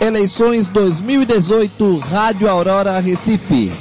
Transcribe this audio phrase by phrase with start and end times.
[0.00, 3.72] Eleições 2018, Rádio Aurora Recife.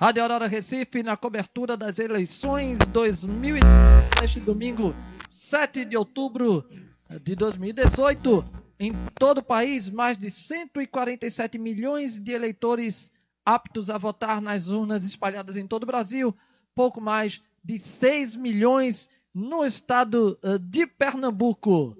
[0.00, 3.64] Rádio Aurora Recife na cobertura das eleições 2010,
[4.24, 4.94] este domingo
[5.28, 6.64] 7 de outubro
[7.18, 8.44] de 2018.
[8.78, 13.12] Em todo o país, mais de 147 milhões de eleitores
[13.44, 16.34] aptos a votar nas urnas espalhadas em todo o Brasil,
[16.74, 21.96] pouco mais de 6 milhões no estado eh, de Pernambuco.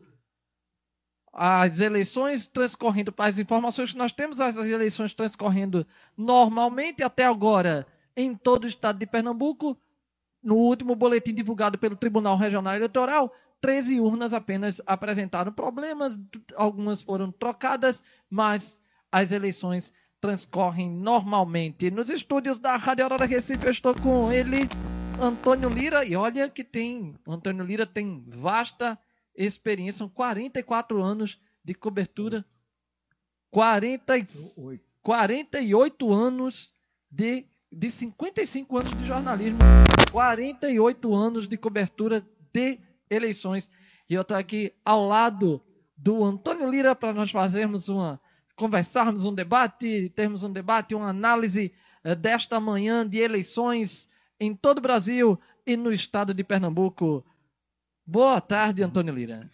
[1.32, 5.86] As eleições transcorrendo, para as informações que nós temos, as eleições transcorrendo
[6.16, 7.86] normalmente até agora
[8.16, 9.76] em todo o estado de Pernambuco.
[10.42, 16.18] No último boletim divulgado pelo Tribunal Regional Eleitoral, 13 urnas apenas apresentaram problemas,
[16.56, 21.90] algumas foram trocadas, mas as eleições transcorrem normalmente.
[21.90, 24.68] Nos estúdios da Rádio Aurora Recife, eu estou com ele,
[25.20, 28.98] Antônio Lira, e olha que tem, Antônio Lira tem vasta
[29.34, 32.44] experiência, são 44 anos de cobertura,
[33.50, 34.14] 40,
[35.02, 36.74] 48 anos
[37.10, 39.58] de, de 55 anos de jornalismo,
[40.12, 42.78] 48 anos de cobertura de
[43.10, 43.70] eleições.
[44.08, 45.60] E eu estou aqui ao lado
[45.96, 48.20] do Antônio Lira para nós fazermos uma,
[48.56, 51.72] conversarmos um debate, termos um debate, uma análise
[52.04, 54.08] uh, desta manhã de eleições
[54.38, 57.24] em todo o Brasil e no estado de Pernambuco.
[58.06, 59.48] Boa tarde, Antônio Lira.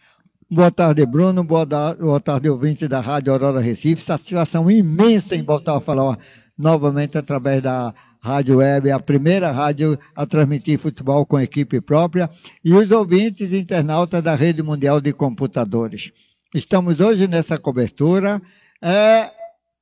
[0.49, 1.43] Boa tarde, Bruno.
[1.43, 4.03] Boa, da, boa tarde, ouvinte da Rádio Aurora Recife.
[4.03, 6.19] Satisfação imensa em voltar a falar
[6.57, 7.93] novamente através da
[8.27, 12.29] Rádio Web, a primeira rádio a transmitir futebol com equipe própria,
[12.65, 16.11] e os ouvintes internautas da Rede Mundial de Computadores.
[16.53, 18.43] Estamos hoje nessa cobertura.
[18.83, 19.31] É,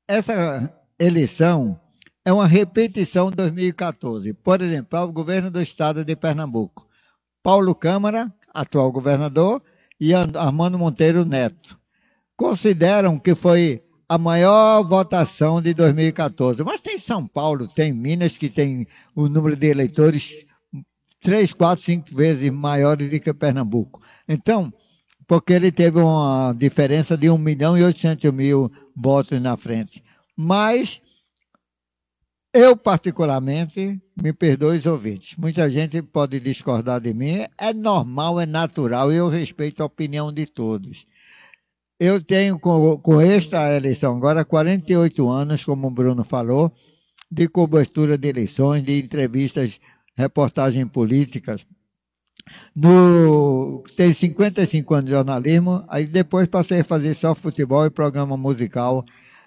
[0.06, 1.81] essa eleição
[2.22, 4.34] é uma repetição de 2014.
[4.34, 6.87] Por exemplo, o governo do estado de Pernambuco.
[7.43, 9.62] Paulo Câmara, atual governador,
[9.99, 11.78] e Armando Monteiro Neto.
[12.37, 13.83] Consideram que foi
[14.14, 16.62] a maior votação de 2014.
[16.62, 20.32] Mas tem São Paulo, tem Minas, que tem o número de eleitores
[21.20, 24.00] três, quatro, cinco vezes maiores do que Pernambuco.
[24.28, 24.72] Então,
[25.26, 30.04] porque ele teve uma diferença de 1 milhão e 800 mil votos na frente.
[30.36, 31.00] Mas,
[32.53, 38.47] eu particularmente, me perdoe os ouvintes, muita gente pode discordar de mim, é normal, é
[38.47, 41.04] natural, e eu respeito a opinião de todos.
[41.99, 46.72] Eu tenho com, com esta eleição agora 48 anos, como o Bruno falou,
[47.31, 49.81] de cobertura de eleições, de entrevistas,
[50.16, 51.65] reportagens políticas.
[52.75, 58.37] No, tem 55 anos de jornalismo, aí depois passei a fazer só futebol e programa
[58.37, 59.04] musical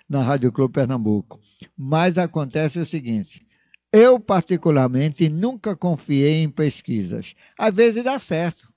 [0.10, 1.40] na Rádio Clube Pernambuco.
[1.78, 3.46] Mas acontece o seguinte,
[3.92, 7.36] eu particularmente nunca confiei em pesquisas.
[7.58, 8.68] Às vezes dá certo,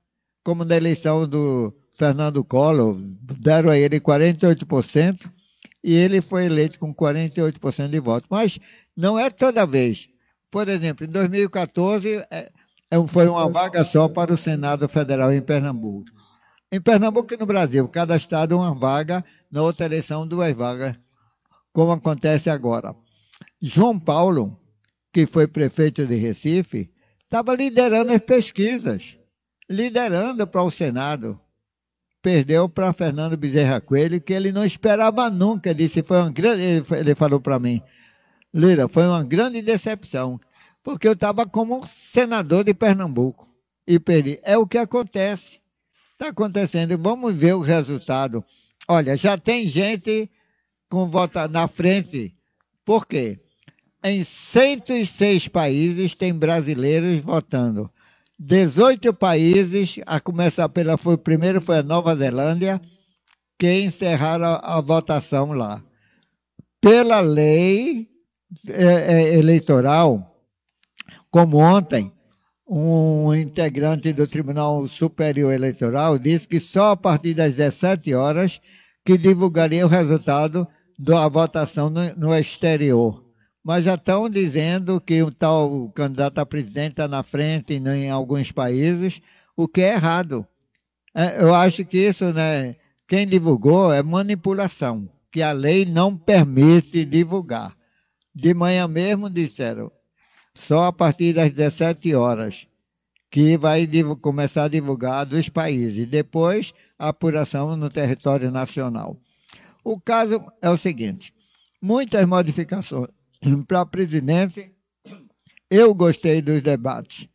[0.44, 2.96] como na eleição do Fernando Collor,
[3.38, 5.30] deram a ele 48%
[5.84, 8.26] e ele foi eleito com 48% de votos.
[8.30, 8.58] Mas
[8.96, 10.08] não é toda vez.
[10.50, 12.50] Por exemplo, em 2014 é,
[12.90, 16.10] é foi uma vaga só para o Senado Federal em Pernambuco.
[16.72, 19.22] Em Pernambuco e no Brasil, cada estado uma vaga,
[19.52, 20.96] na outra eleição duas vagas,
[21.70, 22.96] como acontece agora.
[23.60, 24.58] João Paulo,
[25.12, 26.90] que foi prefeito de Recife,
[27.24, 29.18] estava liderando as pesquisas,
[29.68, 31.38] liderando para o Senado
[32.22, 35.75] perdeu para Fernando Bezerra Coelho, que ele não esperava nunca.
[35.75, 37.82] Disse, foi uma grande, ele falou para mim,
[38.53, 40.41] Lira, foi uma grande decepção,
[40.82, 43.48] porque eu estava como senador de Pernambuco
[43.86, 44.38] e perdi.
[44.42, 45.60] É o que acontece.
[46.12, 46.98] Está acontecendo.
[46.98, 48.44] Vamos ver o resultado.
[48.86, 50.30] Olha, já tem gente
[50.88, 52.34] com voto na frente.
[52.84, 53.38] Por quê?
[54.03, 57.91] Em 106 países tem brasileiros votando.
[58.42, 62.81] 18 países, a começar pela foi primeiro foi a Nova Zelândia,
[63.59, 65.84] que encerraram a, a votação lá.
[66.81, 68.09] Pela lei
[68.66, 70.42] é, é, eleitoral,
[71.31, 72.10] como ontem,
[72.66, 78.59] um integrante do Tribunal Superior Eleitoral disse que só a partir das 17 horas
[79.04, 80.66] que divulgaria o resultado
[80.98, 83.29] da votação no, no exterior
[83.70, 88.50] mas já estão dizendo que o tal candidato a presidente está na frente em alguns
[88.50, 89.22] países,
[89.56, 90.44] o que é errado.
[91.14, 92.74] É, eu acho que isso, né,
[93.06, 97.76] quem divulgou é manipulação, que a lei não permite divulgar.
[98.34, 99.92] De manhã mesmo disseram,
[100.52, 102.66] só a partir das 17 horas.
[103.30, 103.88] que vai
[104.20, 106.10] começar a divulgar dos países.
[106.10, 109.16] Depois, a apuração no território nacional.
[109.84, 111.32] O caso é o seguinte:
[111.80, 113.19] muitas modificações
[113.66, 114.72] para presidente.
[115.71, 117.28] Eu gostei dos debates.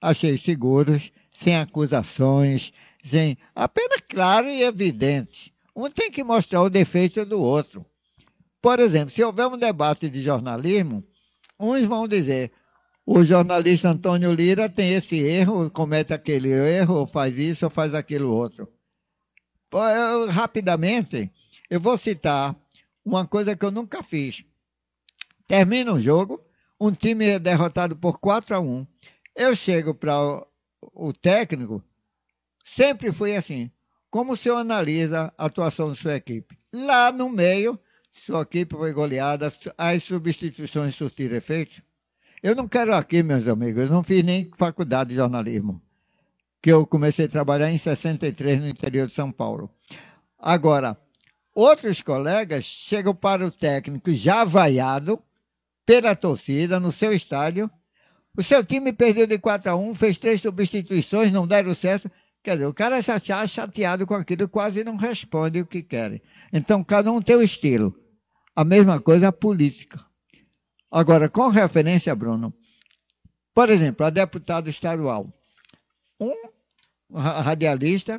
[0.00, 2.72] Achei seguros, sem acusações,
[3.08, 5.52] sem apenas claro e evidente.
[5.74, 7.84] Um tem que mostrar o defeito do outro.
[8.60, 11.04] Por exemplo, se houver um debate de jornalismo,
[11.58, 12.52] uns vão dizer:
[13.04, 17.94] o jornalista Antônio Lira tem esse erro, comete aquele erro, ou faz isso, ou faz
[17.94, 18.68] aquilo outro.
[19.72, 21.30] Eu, rapidamente,
[21.70, 22.54] eu vou citar
[23.04, 24.44] uma coisa que eu nunca fiz.
[25.52, 26.40] Termina o jogo,
[26.80, 28.86] um time é derrotado por 4 a 1.
[29.36, 30.46] Eu chego para o,
[30.94, 31.84] o técnico,
[32.64, 33.70] sempre foi assim.
[34.10, 36.58] Como o senhor analisa a atuação da sua equipe?
[36.72, 37.78] Lá no meio,
[38.24, 41.82] sua equipe foi goleada, as substituições surtiram efeito.
[42.42, 45.82] Eu não quero aqui, meus amigos, eu não fiz nem faculdade de jornalismo,
[46.62, 49.68] que eu comecei a trabalhar em 63 no interior de São Paulo.
[50.38, 50.96] Agora,
[51.54, 55.22] outros colegas chegam para o técnico já vaiado
[55.86, 57.70] pela torcida no seu estádio.
[58.36, 62.10] O seu time perdeu de 4 a 1, fez três substituições, não deram certo.
[62.42, 66.20] Quer dizer, o cara é chateado com aquilo, quase não responde o que querem.
[66.52, 67.94] Então, cada um tem o estilo.
[68.54, 70.04] A mesma coisa a política.
[70.90, 72.52] Agora, com referência, Bruno,
[73.54, 75.32] por exemplo, a deputada estadual,
[76.18, 76.32] um
[77.14, 78.18] radialista,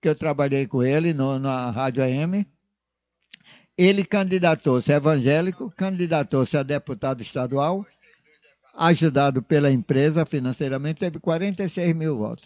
[0.00, 2.46] que eu trabalhei com ele no, na Rádio AM,
[3.76, 7.86] ele candidatou-se evangélico, candidatou-se a deputado estadual,
[8.74, 12.44] ajudado pela empresa financeiramente, teve 46 mil votos.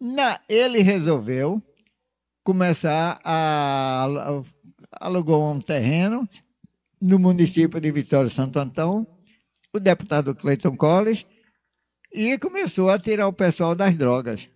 [0.00, 1.62] Na, ele resolveu
[2.44, 4.06] começar a,
[4.92, 6.28] alugou um terreno
[7.00, 9.06] no município de Vitória Santo Antão,
[9.72, 11.26] o deputado Cleiton Collins,
[12.12, 14.48] e começou a tirar o pessoal das drogas.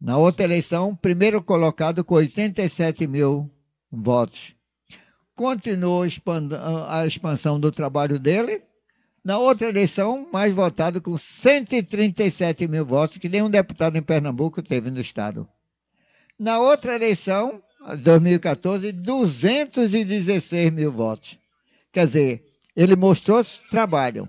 [0.00, 3.50] Na outra eleição, primeiro colocado com 87 mil
[3.90, 4.54] votos.
[5.34, 6.04] Continuou
[6.88, 8.62] a expansão do trabalho dele.
[9.24, 14.90] Na outra eleição, mais votado com 137 mil votos, que nenhum deputado em Pernambuco teve
[14.90, 15.48] no Estado.
[16.38, 17.62] Na outra eleição,
[18.02, 21.38] 2014, 216 mil votos.
[21.92, 22.44] Quer dizer,
[22.74, 24.28] ele mostrou trabalho.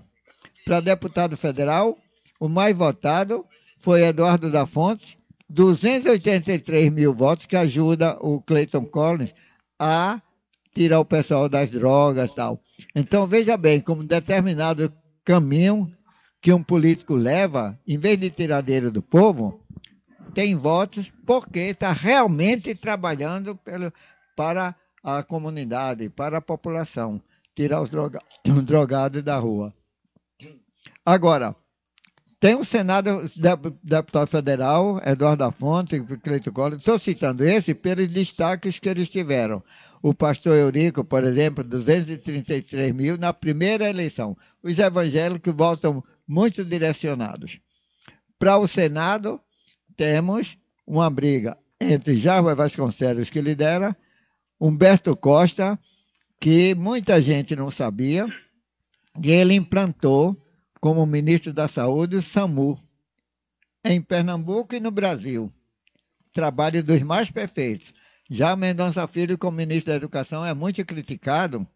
[0.64, 1.98] Para deputado federal,
[2.38, 3.44] o mais votado
[3.80, 5.18] foi Eduardo da Fonte,
[5.48, 9.34] 283 mil votos, que ajuda o Clayton Collins
[9.78, 10.22] a
[10.74, 12.60] tirar o pessoal das drogas tal.
[12.94, 14.92] Então, veja bem, como determinado
[15.24, 15.90] caminho
[16.42, 19.64] que um político leva, em vez de tirar dinheiro do povo,
[20.34, 23.92] tem votos porque está realmente trabalhando pelo,
[24.36, 27.22] para a comunidade, para a população,
[27.54, 28.20] tirar os droga,
[28.64, 29.72] drogados da rua.
[31.06, 31.54] Agora,
[32.40, 33.22] tem o Senado,
[33.82, 39.62] deputado federal, Eduardo da Fonte, Cleito Collins, estou citando esse pelos destaques que eles tiveram.
[40.06, 44.36] O pastor Eurico, por exemplo, 233 mil na primeira eleição.
[44.62, 47.58] Os evangélicos voltam muito direcionados.
[48.38, 49.40] Para o Senado,
[49.96, 53.96] temos uma briga entre Jarva Vasconcelos, que lidera,
[54.60, 55.78] Humberto Costa,
[56.38, 58.26] que muita gente não sabia,
[59.22, 60.36] e ele implantou
[60.82, 62.78] como ministro da Saúde o SAMU,
[63.82, 65.50] em Pernambuco e no Brasil.
[66.30, 67.94] Trabalho dos mais perfeitos.
[68.30, 71.66] Já Mendonça Filho, como ministro da Educação, é muito criticado,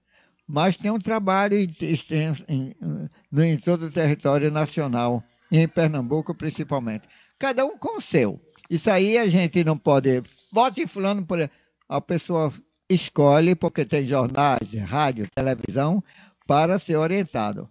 [0.46, 7.06] mas tem um trabalho extenso em, em, em todo o território nacional, em Pernambuco principalmente
[7.38, 8.40] cada um com o seu.
[8.68, 10.22] Isso aí a gente não pode.
[10.52, 11.50] Vote fulano por.
[11.88, 12.52] A pessoa
[12.88, 16.02] escolhe, porque tem jornais, rádio, televisão,
[16.46, 17.68] para ser orientado.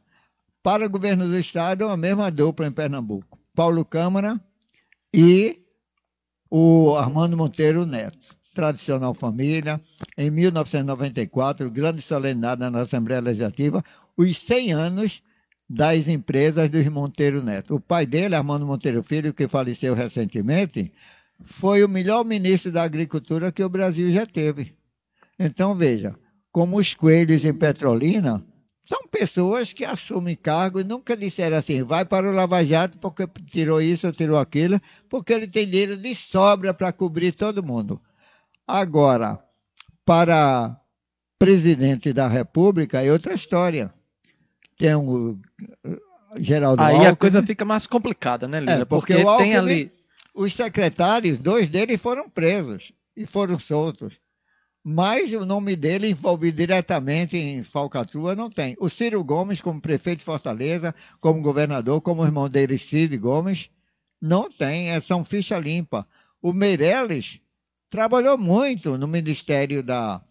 [0.64, 3.38] Para o governo do estado, a mesma dupla em Pernambuco.
[3.54, 4.40] Paulo Câmara
[5.14, 5.62] e
[6.50, 8.37] o Armando Monteiro Neto.
[8.58, 9.80] Tradicional família.
[10.18, 13.84] Em 1994, grande solenidade na Assembleia Legislativa,
[14.18, 15.22] os 100 anos
[15.70, 17.76] das empresas dos Monteiro Neto.
[17.76, 20.92] O pai dele, Armando Monteiro Filho, que faleceu recentemente,
[21.40, 24.74] foi o melhor ministro da Agricultura que o Brasil já teve.
[25.38, 26.16] Então, veja,
[26.52, 28.44] como os coelhos em Petrolina,
[28.90, 33.28] são pessoas que assumem cargo e nunca disseram assim, vai para o Lava Jato porque
[33.46, 38.02] tirou isso ou tirou aquilo, porque ele tem dinheiro de sobra para cobrir todo mundo.
[38.68, 39.40] Agora,
[40.06, 40.80] para
[41.40, 43.94] presidente da República é outra história
[44.78, 45.40] tem o
[46.38, 47.12] Geraldo Aí Alckmin.
[47.12, 48.72] a coisa fica mais complicada, né, Lila?
[48.74, 49.92] É, porque, porque Alckmin, tem ali.
[50.34, 54.20] Os secretários, dois deles foram presos e foram soltos.
[54.84, 58.78] Mas o nome dele envolvido diretamente em falcatrua não tem.
[58.80, 63.70] O Ciro Gomes, como prefeito de Fortaleza, como governador, como irmão dele, Cid Gomes,
[64.22, 66.08] Não tem, é, são ficha limpa.
[66.42, 67.42] O Meirelles
[67.90, 70.22] trabalhou muito no Ministério da,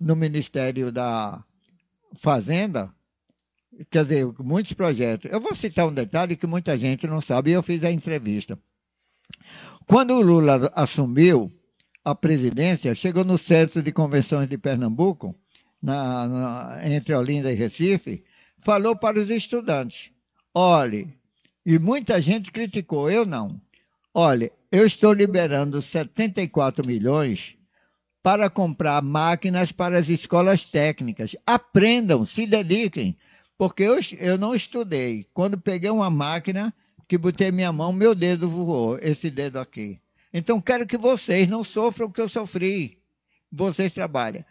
[0.00, 1.44] no Ministério da
[2.16, 2.92] Fazenda,
[3.90, 5.30] quer dizer, muitos projetos.
[5.30, 8.58] Eu vou citar um detalhe que muita gente não sabe, e eu fiz a entrevista.
[9.86, 11.52] Quando o Lula assumiu
[12.04, 15.34] a presidência, chegou no Centro de Convenções de Pernambuco,
[15.82, 18.24] na, na, entre Olinda e Recife,
[18.58, 20.10] falou para os estudantes:
[20.54, 21.14] olhe,
[21.64, 23.60] e muita gente criticou, eu não.
[24.16, 27.56] Olha, eu estou liberando 74 milhões
[28.22, 31.34] para comprar máquinas para as escolas técnicas.
[31.44, 33.16] Aprendam, se dediquem,
[33.58, 35.26] porque eu, eu não estudei.
[35.34, 36.72] Quando peguei uma máquina,
[37.08, 39.98] que botei minha mão, meu dedo voou, esse dedo aqui.
[40.32, 42.98] Então quero que vocês não sofram o que eu sofri.
[43.50, 44.44] Vocês trabalham.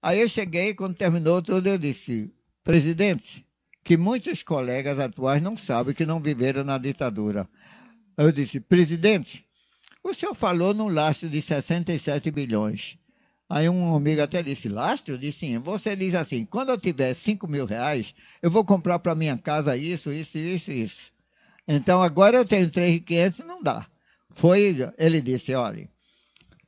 [0.00, 2.32] Aí eu cheguei, quando terminou tudo, eu disse,
[2.64, 3.44] presidente,
[3.84, 7.46] que muitos colegas atuais não sabem que não viveram na ditadura.
[8.20, 9.46] Eu disse, presidente,
[10.04, 12.98] o senhor falou num lastro de 67 bilhões.
[13.48, 15.14] Aí um amigo até disse, lastro?
[15.14, 15.58] Eu disse, sim.
[15.60, 19.74] Você diz assim, quando eu tiver 5 mil reais, eu vou comprar para minha casa
[19.74, 21.00] isso, isso, isso, isso.
[21.66, 23.86] Então agora eu tenho 3.500, não dá.
[24.34, 25.88] Foi, ele disse, olha,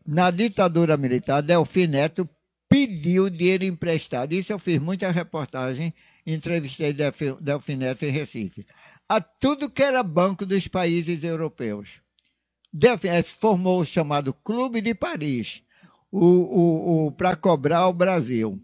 [0.06, 2.26] na ditadura militar, Delfim Neto
[2.66, 4.32] pediu dinheiro emprestado.
[4.32, 5.92] Isso eu fiz muita reportagem,
[6.26, 8.64] entrevistei Delfim Neto em Recife.
[9.12, 12.00] A tudo que era banco dos países europeus.
[13.38, 15.62] Formou o chamado Clube de Paris,
[17.18, 18.58] para cobrar o Brasil.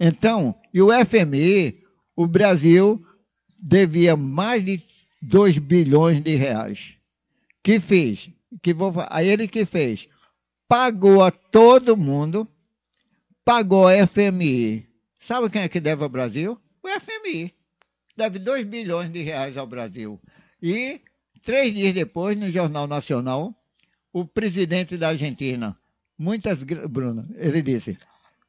[0.00, 1.84] Então, e o FMI,
[2.16, 3.04] o Brasil
[3.58, 4.82] devia mais de
[5.20, 6.94] 2 bilhões de reais.
[7.62, 8.30] Que fez?
[8.62, 10.08] Que vou, aí ele que fez?
[10.66, 12.48] Pagou a todo mundo
[13.44, 14.88] pagou a FMI.
[15.20, 16.58] Sabe quem é que deve ao Brasil?
[16.82, 17.52] O FMI.
[18.16, 20.20] Deve 2 bilhões de reais ao Brasil.
[20.62, 21.00] E
[21.44, 23.54] três dias depois, no Jornal Nacional,
[24.12, 25.76] o presidente da Argentina,
[26.18, 27.98] muitas, Bruno, ele disse,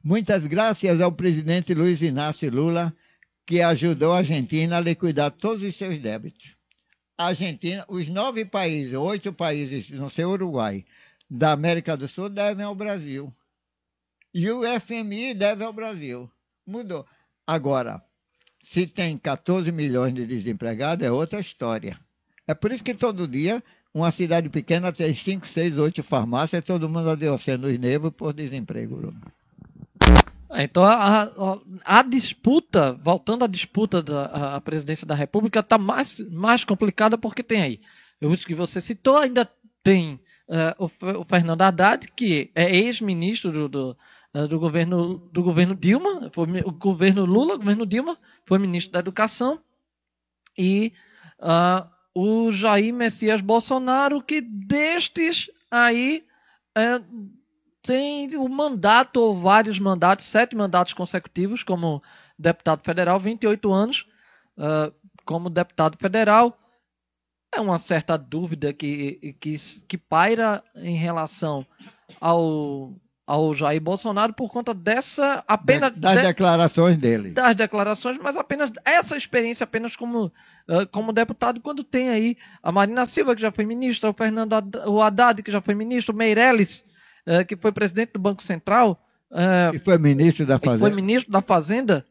[0.02, 2.94] muitas graças ao presidente Luiz Inácio Lula,
[3.44, 6.56] que ajudou a Argentina a liquidar todos os seus débitos.
[7.18, 10.84] A Argentina, os nove países, oito países, não sei, Uruguai,
[11.28, 13.32] da América do Sul devem ao Brasil.
[14.32, 16.30] E o FMI deve ao Brasil.
[16.66, 17.06] Mudou.
[17.46, 18.02] Agora,
[18.70, 21.98] se tem 14 milhões de desempregados, é outra história.
[22.46, 23.62] É por isso que todo dia
[23.94, 28.32] uma cidade pequena tem 5, 6, 8 farmácias e todo mundo adoecendo os nervos por
[28.34, 29.14] desemprego.
[30.50, 36.20] É, então a, a, a, disputa, voltando à disputa da presidência da República, está mais,
[36.30, 37.80] mais complicada porque tem aí,
[38.22, 39.50] acho que você citou, ainda
[39.82, 43.96] tem uh, o, o, Fernando Haddad, que é ex-ministro do, do,
[44.48, 48.98] do governo, do governo Dilma, foi o governo Lula, o governo Dilma, foi ministro da
[48.98, 49.60] Educação,
[50.58, 50.92] e
[51.38, 56.26] uh, o Jair Messias Bolsonaro, que destes aí
[56.76, 57.30] uh,
[57.82, 62.02] tem o mandato, ou vários mandatos, sete mandatos consecutivos como
[62.38, 64.06] deputado federal, 28 anos
[64.58, 64.92] uh,
[65.24, 66.58] como deputado federal.
[67.54, 69.56] É uma certa dúvida que, que,
[69.88, 71.66] que paira em relação
[72.20, 72.94] ao
[73.26, 77.30] ao Jair Bolsonaro por conta dessa apenas das de, declarações dele.
[77.30, 82.70] Das declarações, mas apenas essa experiência apenas como, uh, como deputado, quando tem aí a
[82.70, 84.52] Marina Silva, que já foi ministra, o Fernando
[84.86, 86.84] o Haddad, que já foi ministro, o Meirelles,
[87.26, 89.02] uh, que foi presidente do Banco Central.
[89.32, 90.78] Uh, e foi ministro da Fazenda.
[90.78, 92.06] Foi ministro da Fazenda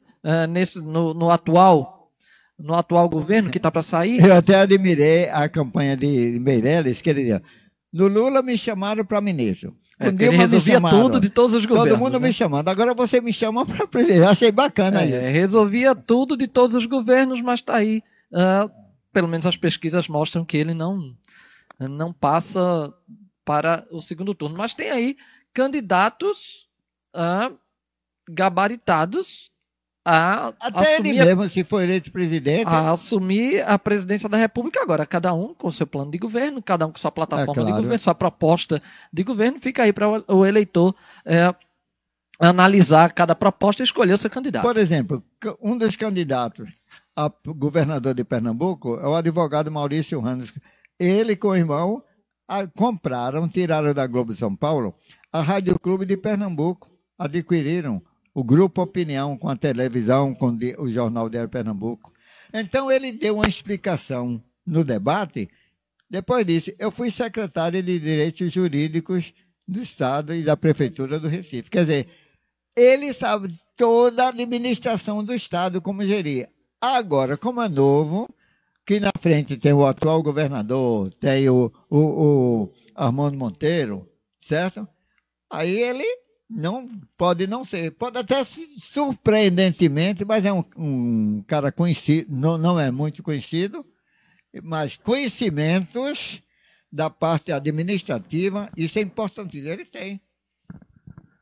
[0.49, 2.09] nesse, no, no atual
[2.57, 4.23] no atual governo que está para sair.
[4.23, 7.43] Eu até admirei a campanha de Meirelles, que ele dizia,
[7.91, 9.75] no Lula me chamaram para ministro.
[9.99, 11.91] É, ele resolvia tudo de todos os governos.
[11.91, 12.27] Todo mundo né?
[12.27, 12.67] me chamando.
[12.67, 14.23] Agora você me chama para presidente.
[14.23, 15.19] Achei bacana é, isso.
[15.31, 18.03] Resolvia tudo de todos os governos, mas está aí.
[18.31, 18.69] Uh,
[19.13, 21.15] pelo menos as pesquisas mostram que ele não,
[21.79, 22.93] não passa
[23.45, 24.57] para o segundo turno.
[24.57, 25.15] Mas tem aí
[25.53, 26.67] candidatos
[27.15, 27.57] uh,
[28.29, 29.49] gabaritados
[30.05, 32.67] a Até assumir ele mesmo, a, se for eleito presidente.
[32.67, 35.03] A assumir a presidência da República agora.
[35.05, 37.71] Cada um com seu plano de governo, cada um com sua plataforma é claro.
[37.71, 38.81] de governo, sua proposta
[39.11, 39.59] de governo.
[39.59, 40.95] Fica aí para o eleitor
[41.25, 41.53] é,
[42.39, 44.61] analisar cada proposta e escolher o seu candidato.
[44.61, 45.23] Por exemplo,
[45.59, 46.69] um dos candidatos
[47.15, 50.53] a governador de Pernambuco é o advogado Maurício Randes.
[50.99, 52.03] Ele com o irmão
[52.47, 54.93] a, compraram, tiraram da Globo de São Paulo
[55.31, 58.01] a Rádio Clube de Pernambuco, adquiriram
[58.35, 62.11] o Grupo Opinião com a televisão, com o Jornal de Pernambuco.
[62.53, 65.49] Então ele deu uma explicação no debate.
[66.09, 69.33] Depois disso, eu fui secretário de Direitos Jurídicos
[69.65, 71.69] do Estado e da Prefeitura do Recife.
[71.69, 72.09] Quer dizer,
[72.75, 76.49] ele sabe toda a administração do Estado, como gerir.
[76.81, 78.29] Agora, como é novo,
[78.85, 84.07] que na frente tem o atual governador, tem o, o, o Armando Monteiro,
[84.45, 84.85] certo?
[85.49, 92.27] Aí ele não pode não ser, pode até surpreendentemente, mas é um, um cara conhecido,
[92.33, 93.85] não, não é muito conhecido,
[94.63, 96.41] mas conhecimentos
[96.91, 100.21] da parte administrativa, isso é importante, ele tem.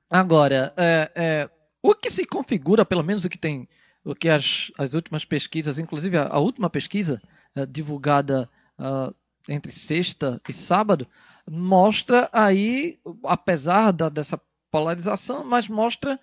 [0.10, 1.50] Agora, é, é,
[1.82, 3.68] o que se configura, pelo menos o que tem,
[4.04, 7.22] o que as, as últimas pesquisas, inclusive a, a última pesquisa
[7.56, 9.14] é, divulgada uh,
[9.48, 11.08] entre sexta e sábado,
[11.50, 14.40] mostra aí, apesar da, dessa
[14.74, 16.20] polarização, mas mostra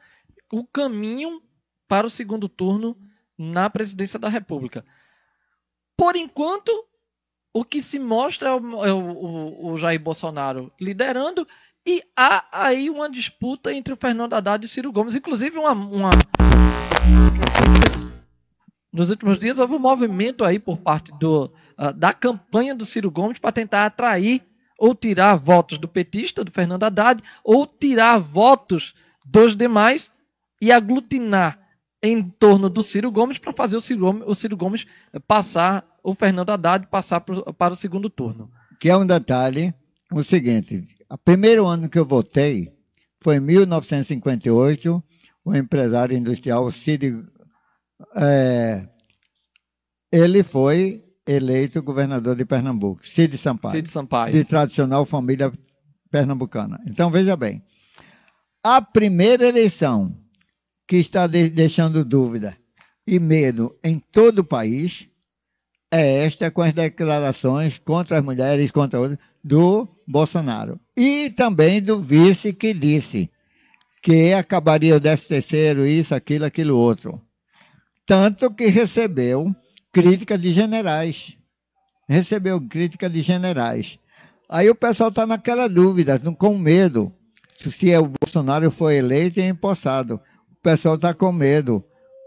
[0.53, 1.41] o caminho
[1.87, 2.99] para o segundo turno
[3.39, 4.85] na presidência da República.
[5.97, 6.73] Por enquanto,
[7.55, 11.47] o que se mostra é o, é o, o Jair Bolsonaro liderando
[11.87, 15.15] e há aí uma disputa entre o Fernando Haddad e o Ciro Gomes.
[15.15, 16.11] Inclusive, uma, uma...
[18.93, 23.13] nos últimos dias houve um movimento aí por parte do, uh, da campanha do Ciro
[23.13, 24.43] Gomes para tentar atrair
[24.81, 30.11] ou tirar votos do petista, do Fernando Haddad, ou tirar votos dos demais
[30.61, 31.61] e aglutinar
[32.03, 34.87] em torno do Ciro Gomes para fazer o Ciro Gomes, o Ciro Gomes,
[35.29, 38.51] passar, o Fernando Haddad passar pro, para o segundo turno.
[38.81, 39.75] Que é um detalhe,
[40.11, 42.73] o seguinte, o primeiro ano que eu votei
[43.21, 45.05] foi em 1958,
[45.45, 47.31] o empresário industrial Ciro,
[48.17, 48.89] é,
[50.11, 53.77] ele foi eleito governador de Pernambuco, Cid Sampaio.
[53.77, 54.33] Cid Sampaio.
[54.33, 55.53] De tradicional família
[56.11, 56.81] pernambucana.
[56.87, 57.63] Então, veja bem.
[58.65, 60.15] A primeira eleição
[60.87, 62.57] que está deixando dúvida
[63.07, 65.07] e medo em todo o país
[65.91, 70.81] é esta com as declarações contra as mulheres, contra outros, do Bolsonaro.
[70.97, 73.31] E também do vice que disse
[74.03, 77.21] que acabaria o 13 terceiro, isso, aquilo, aquilo outro.
[78.07, 79.55] Tanto que recebeu
[79.93, 81.37] crítica de generais.
[82.09, 83.99] Recebeu crítica de generais.
[84.49, 87.13] Aí o pessoal está naquela dúvida, com medo,
[87.57, 90.21] se o Bolsonaro foi eleito e empossado.
[90.51, 91.85] O pessoal está com medo,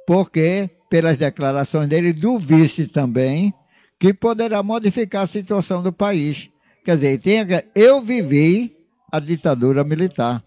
[0.07, 3.53] porque, pelas declarações dele, do vice também,
[3.99, 6.49] que poderá modificar a situação do país.
[6.85, 7.39] Quer dizer, tem,
[7.75, 8.75] eu vivi
[9.11, 10.43] a ditadura militar.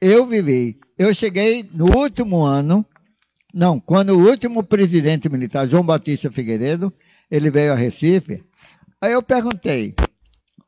[0.00, 0.78] Eu vivi.
[0.98, 2.84] Eu cheguei no último ano
[3.52, 6.92] não, quando o último presidente militar, João Batista Figueiredo,
[7.30, 8.42] ele veio a Recife,
[9.00, 9.94] aí eu perguntei,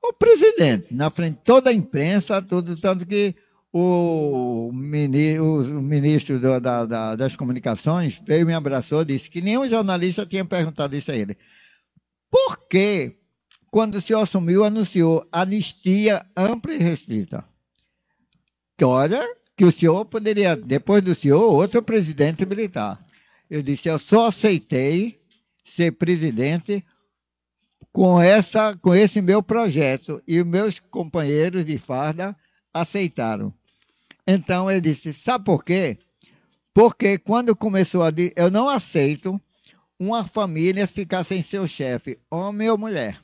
[0.02, 3.34] o presidente, na frente de toda a imprensa, tudo, tanto que
[3.72, 10.24] o, o ministro do, da, da, das comunicações veio me abraçou disse que nenhum jornalista
[10.24, 11.36] tinha perguntado isso a ele.
[12.30, 13.16] Por que,
[13.70, 17.44] quando o senhor assumiu, anunciou anistia ampla e restrita?
[18.82, 23.04] Olha, que o senhor poderia, depois do senhor, outro presidente militar.
[23.48, 25.20] Eu disse, eu só aceitei
[25.76, 26.84] ser presidente
[27.92, 30.22] com, essa, com esse meu projeto.
[30.26, 32.36] E os meus companheiros de farda
[32.72, 33.54] aceitaram.
[34.26, 35.98] Então ele disse, sabe por quê?
[36.72, 38.10] Porque quando começou a...
[38.34, 39.40] Eu não aceito
[39.98, 43.20] uma família ficar sem seu chefe, homem ou mulher.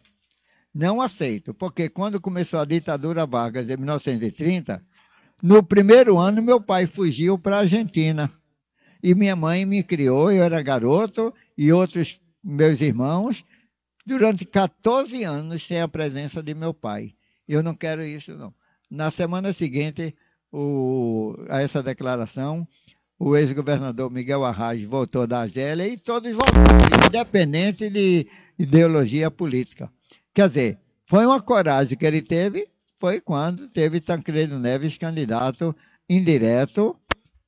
[0.72, 4.80] Não aceito, porque quando começou a ditadura Vargas em 1930,
[5.42, 8.30] no primeiro ano, meu pai fugiu para a Argentina.
[9.02, 13.44] E minha mãe me criou, eu era garoto, e outros meus irmãos,
[14.04, 17.14] durante 14 anos sem a presença de meu pai.
[17.48, 18.54] Eu não quero isso, não.
[18.90, 20.14] Na semana seguinte
[20.52, 22.66] o, a essa declaração,
[23.18, 28.26] o ex-governador Miguel Arraes voltou da Argélia e todos voltaram, independente de
[28.58, 29.90] ideologia política.
[30.34, 32.68] Quer dizer, foi uma coragem que ele teve
[33.00, 35.74] foi quando teve Tancredo Neves candidato
[36.08, 36.94] indireto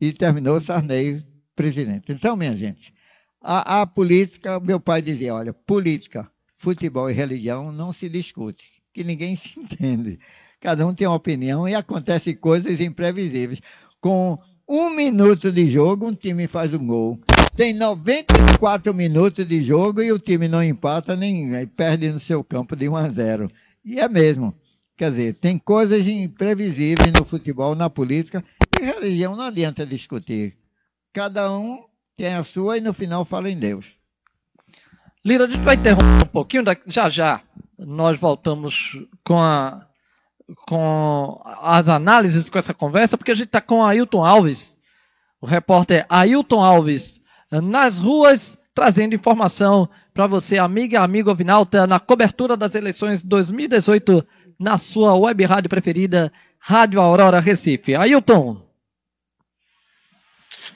[0.00, 1.22] e terminou Sarney
[1.54, 2.10] presidente.
[2.10, 2.94] Então, minha gente,
[3.38, 9.04] a, a, política, meu pai dizia, olha, política, futebol e religião não se discute, que
[9.04, 10.18] ninguém se entende.
[10.58, 13.60] Cada um tem uma opinião e acontecem coisas imprevisíveis.
[14.00, 17.20] Com um minuto de jogo, um time faz um gol.
[17.54, 22.74] Tem 94 minutos de jogo e o time não empata nem perde no seu campo
[22.74, 23.50] de 1 a 0.
[23.84, 24.54] E é mesmo.
[24.96, 28.44] Quer dizer, tem coisas imprevisíveis no futebol, na política,
[28.81, 30.57] e religião não adianta discutir.
[31.12, 31.85] Cada um
[32.16, 33.96] tem a sua e no final fala em Deus.
[35.24, 37.40] Lira, a gente vai interromper um pouquinho, já já
[37.78, 39.87] nós voltamos com, a,
[40.66, 44.76] com as análises com essa conversa, porque a gente está com Ailton Alves,
[45.40, 52.57] o repórter Ailton Alves, nas ruas, trazendo informação para você, amiga amigo Avinalta, na cobertura
[52.57, 54.26] das eleições 2018
[54.62, 57.96] na sua web rádio preferida, Rádio Aurora Recife.
[57.96, 58.62] Ailton.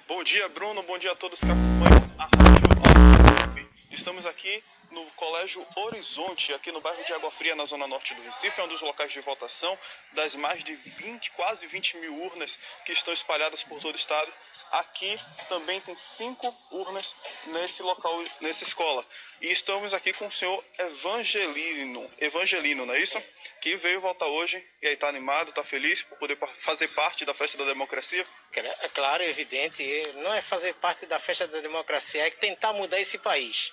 [0.08, 0.82] Bom dia, Bruno.
[0.82, 3.68] Bom dia a todos que acompanham a Rádio Aurora Recife.
[3.92, 8.22] Estamos aqui no Colégio Horizonte, aqui no bairro de Água Fria, na zona norte do
[8.22, 9.78] Recife, é um dos locais de votação
[10.12, 14.32] das mais de 20, quase 20 mil urnas que estão espalhadas por todo o estado.
[14.72, 15.16] Aqui
[15.48, 17.14] também tem cinco urnas
[17.46, 19.06] nesse local, nessa escola.
[19.40, 23.22] E estamos aqui com o senhor Evangelino, Evangelino, não é isso?
[23.60, 27.32] Que veio votar hoje e aí está animado, está feliz por poder fazer parte da
[27.32, 28.26] festa da democracia?
[28.54, 29.84] É claro, é evidente.
[30.16, 33.72] Não é fazer parte da festa da democracia, é tentar mudar esse país.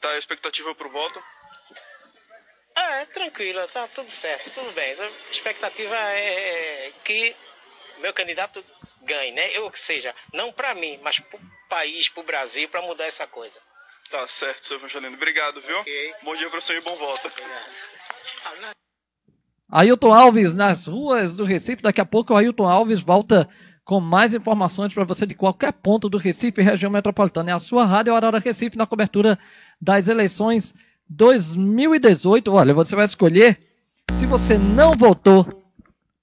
[0.00, 1.22] Tá a expectativa para o voto?
[2.74, 4.94] Ah, é tranquilo, tá tudo certo, tudo bem.
[4.98, 7.36] A expectativa é, é que
[8.00, 8.64] meu candidato
[9.02, 9.58] ganhe, né?
[9.60, 13.26] Ou seja, não para mim, mas para o país, para o Brasil, para mudar essa
[13.26, 13.58] coisa.
[14.10, 15.14] Tá certo, seu Evangelino.
[15.14, 15.78] Obrigado, viu?
[15.80, 16.12] Okay.
[16.22, 17.30] Bom dia para o senhor e bom voto.
[19.70, 21.82] Ailton Alves nas ruas do Recife.
[21.82, 23.48] Daqui a pouco o Ailton Alves volta
[23.84, 27.50] com mais informações para você de qualquer ponto do Recife e região metropolitana.
[27.50, 29.38] É a sua rádio Aurora Recife na cobertura
[29.80, 30.74] das eleições
[31.08, 32.52] 2018.
[32.52, 33.60] Olha, você vai escolher.
[34.12, 35.46] Se você não votou,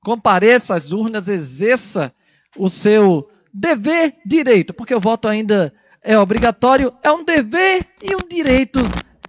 [0.07, 2.13] compareça às urnas, exerça
[2.55, 8.25] o seu dever direito, porque o voto ainda é obrigatório, é um dever e um
[8.25, 8.79] direito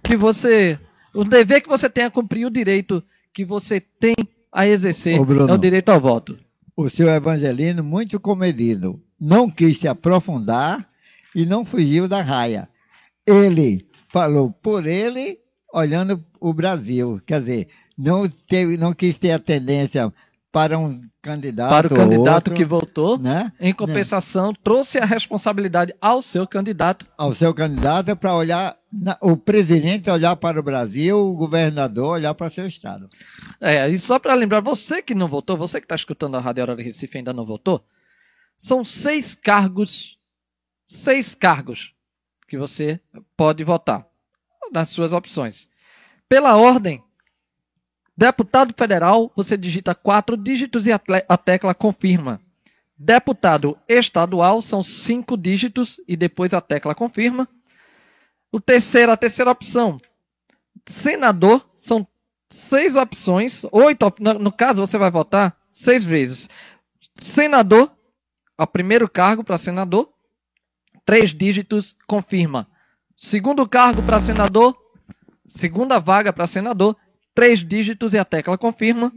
[0.01, 0.79] que você,
[1.13, 4.15] o dever que você tem a cumprir, o direito que você tem
[4.49, 6.39] a exercer, Ô, Bruno, é o direito ao voto.
[6.77, 10.87] O seu Evangelino, muito comedido, não quis se aprofundar
[11.35, 12.69] e não fugiu da raia.
[13.27, 15.39] Ele falou por ele,
[15.73, 20.13] olhando o Brasil, quer dizer, não, teve, não quis ter a tendência
[20.51, 21.69] para um candidato.
[21.69, 23.51] Para o candidato outro, que votou, né?
[23.59, 24.53] em compensação, né?
[24.63, 27.05] trouxe a responsabilidade ao seu candidato.
[27.17, 28.77] Ao seu candidato para olhar,
[29.21, 33.07] o presidente olhar para o Brasil, o governador olhar para seu estado.
[33.61, 36.63] É, e só para lembrar, você que não votou, você que está escutando a Rádio
[36.63, 37.83] Hora de Recife e ainda não votou,
[38.57, 40.17] são seis cargos,
[40.85, 41.93] seis cargos
[42.47, 42.99] que você
[43.37, 44.05] pode votar
[44.71, 45.69] nas suas opções.
[46.27, 47.03] Pela ordem,
[48.19, 52.41] Deputado federal, você digita quatro dígitos e a tecla confirma.
[52.97, 57.47] Deputado estadual são cinco dígitos e depois a tecla confirma.
[58.51, 60.01] O terceiro, a terceira opção,
[60.85, 62.05] senador, são
[62.49, 66.49] seis opções, oito, no caso você vai votar seis vezes.
[67.13, 67.89] Senador,
[68.57, 70.11] o primeiro cargo para senador,
[71.05, 72.67] três dígitos, confirma.
[73.15, 74.77] Segundo cargo para senador,
[75.47, 76.97] segunda vaga para senador,
[77.39, 79.13] três dígitos e a tecla confirma.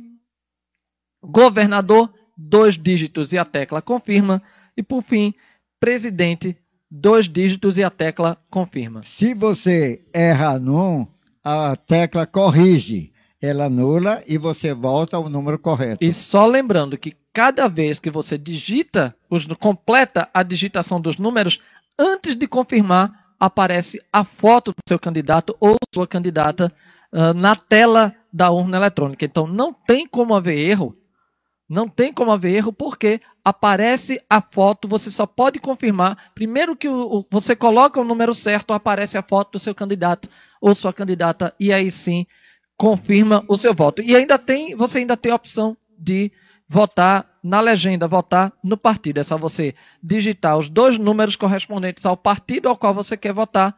[1.20, 4.40] Governador, dois dígitos e a tecla confirma.
[4.76, 5.34] E por fim,
[5.80, 6.56] presidente,
[6.88, 9.02] dois dígitos e a tecla confirma.
[9.02, 11.04] Se você erra num,
[11.42, 13.10] a tecla corrige.
[13.40, 15.98] Ela anula e você volta ao número correto.
[16.00, 19.16] E só lembrando que cada vez que você digita,
[19.58, 21.58] completa a digitação dos números,
[21.98, 26.72] antes de confirmar, aparece a foto do seu candidato ou sua candidata
[27.12, 29.24] uh, na tela da urna eletrônica.
[29.24, 30.96] Então não tem como haver erro.
[31.68, 36.30] Não tem como haver erro porque aparece a foto, você só pode confirmar.
[36.34, 40.28] Primeiro que o, o, você coloca o número certo, aparece a foto do seu candidato
[40.60, 42.26] ou sua candidata e aí sim
[42.76, 44.02] confirma o seu voto.
[44.02, 46.32] E ainda tem, você ainda tem a opção de
[46.68, 49.20] votar na legenda, votar no partido.
[49.20, 53.76] É só você digitar os dois números correspondentes ao partido ao qual você quer votar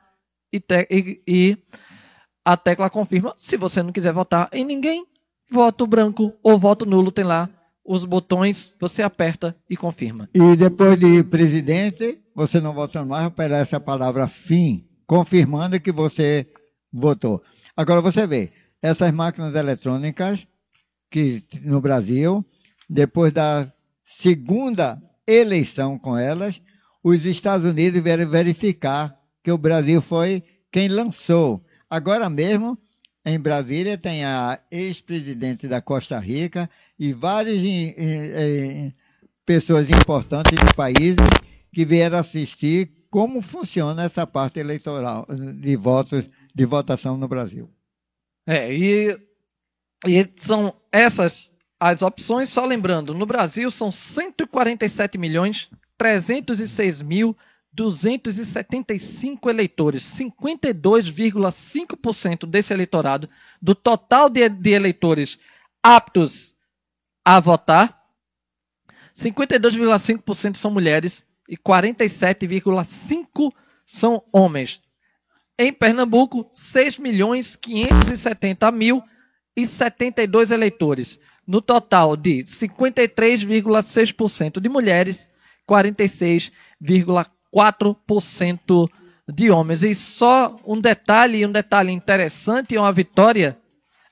[0.52, 1.58] e, te, e, e
[2.44, 3.34] a tecla confirma.
[3.36, 5.06] Se você não quiser votar em ninguém,
[5.50, 7.48] voto branco ou voto nulo tem lá
[7.84, 10.28] os botões, você aperta e confirma.
[10.34, 16.46] E depois de presidente, você não vota mais, aparece a palavra fim, confirmando que você
[16.92, 17.42] votou.
[17.76, 20.46] Agora você vê, essas máquinas eletrônicas
[21.10, 22.44] que no Brasil,
[22.88, 23.70] depois da
[24.18, 26.60] segunda eleição com elas,
[27.02, 31.62] os Estados Unidos vieram verificar que o Brasil foi quem lançou
[31.94, 32.76] Agora mesmo,
[33.24, 37.62] em Brasília, tem a ex-presidente da Costa Rica e várias
[39.46, 41.24] pessoas importantes de países
[41.72, 45.24] que vieram assistir como funciona essa parte eleitoral
[45.60, 47.70] de votos de votação no Brasil.
[48.44, 49.16] É, e,
[50.04, 57.36] e são essas as opções, só lembrando, no Brasil são 147 milhões 306 mil
[57.74, 63.28] 275 eleitores, 52,5% desse eleitorado,
[63.60, 65.36] do total de, de, eleitores
[65.82, 66.54] aptos
[67.24, 68.00] a votar,
[69.16, 73.52] 52,5% são mulheres e 47,5%
[73.84, 74.80] são homens.
[75.58, 79.02] Em Pernambuco, 6 milhões 570 mil
[79.56, 85.28] e 72 eleitores, no total de 53,6% de mulheres,
[85.68, 87.33] 46,4%
[89.32, 89.82] de homens.
[89.82, 93.58] E só um detalhe, um detalhe interessante, uma vitória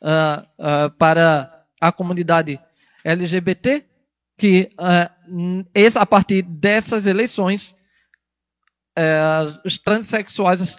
[0.01, 2.59] uh, uh, para a comunidade
[3.05, 3.85] LGBT,
[4.39, 7.77] que uh, esse, a partir dessas eleições,
[9.65, 10.77] os, transexuais,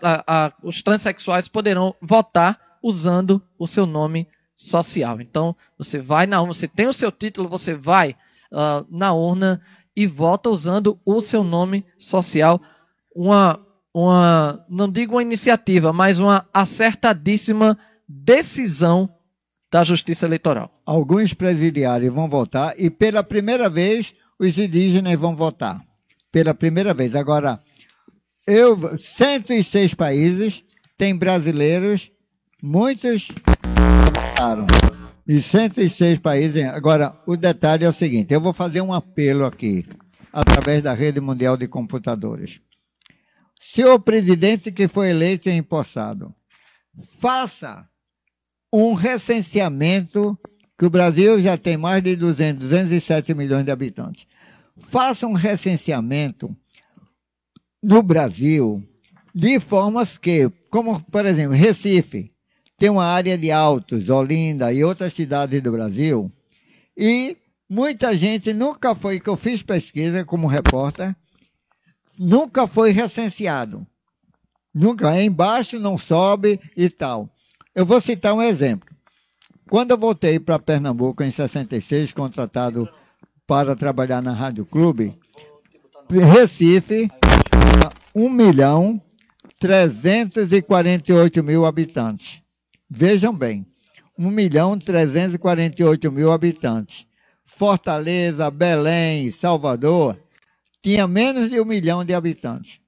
[0.61, 5.19] os transexuais poderão votar usando o seu nome social.
[5.19, 8.15] Então, você vai na urna, você tem o seu título, você vai
[8.87, 9.63] na urna
[9.95, 12.61] e vota usando o seu nome social.
[13.15, 13.59] Uma
[13.93, 17.77] uma, não digo uma iniciativa, mas uma acertadíssima
[18.07, 19.07] decisão
[19.71, 20.71] da Justiça Eleitoral.
[20.85, 25.81] Alguns presidiários vão votar e pela primeira vez os indígenas vão votar.
[26.31, 27.15] Pela primeira vez.
[27.15, 27.59] Agora,
[28.47, 30.63] eu 106 países
[30.97, 32.11] tem brasileiros,
[32.61, 33.27] muitos
[34.15, 34.65] votaram.
[35.27, 36.65] E 106 países.
[36.65, 39.85] Agora, o detalhe é o seguinte: eu vou fazer um apelo aqui,
[40.31, 42.59] através da rede mundial de computadores.
[43.61, 46.35] Se o presidente que foi eleito e empossado
[47.19, 47.87] faça
[48.71, 50.37] um recenseamento,
[50.77, 54.27] que o Brasil já tem mais de 200, 207 milhões de habitantes.
[54.89, 56.55] Faça um recenseamento
[57.81, 58.83] no Brasil
[59.33, 62.32] de formas que, como por exemplo, Recife,
[62.83, 66.29] tem uma área de altos, Olinda e outras cidades do Brasil,
[66.97, 67.37] e
[67.69, 71.15] muita gente nunca foi, que eu fiz pesquisa como repórter,
[72.19, 73.87] nunca foi recenseado.
[74.75, 77.29] Nunca, é embaixo, não sobe e tal.
[77.73, 78.89] Eu vou citar um exemplo.
[79.69, 82.89] Quando eu voltei para Pernambuco em 66, contratado
[83.47, 85.17] para trabalhar na Rádio Clube,
[86.09, 87.09] Recife,
[88.13, 89.01] 1 milhão
[89.57, 92.42] 348 mil habitantes.
[92.95, 93.65] Vejam bem,
[94.15, 97.07] 1 milhão 348 mil habitantes.
[97.43, 100.15] Fortaleza, Belém, Salvador,
[100.79, 102.79] tinha menos de um milhão de habitantes.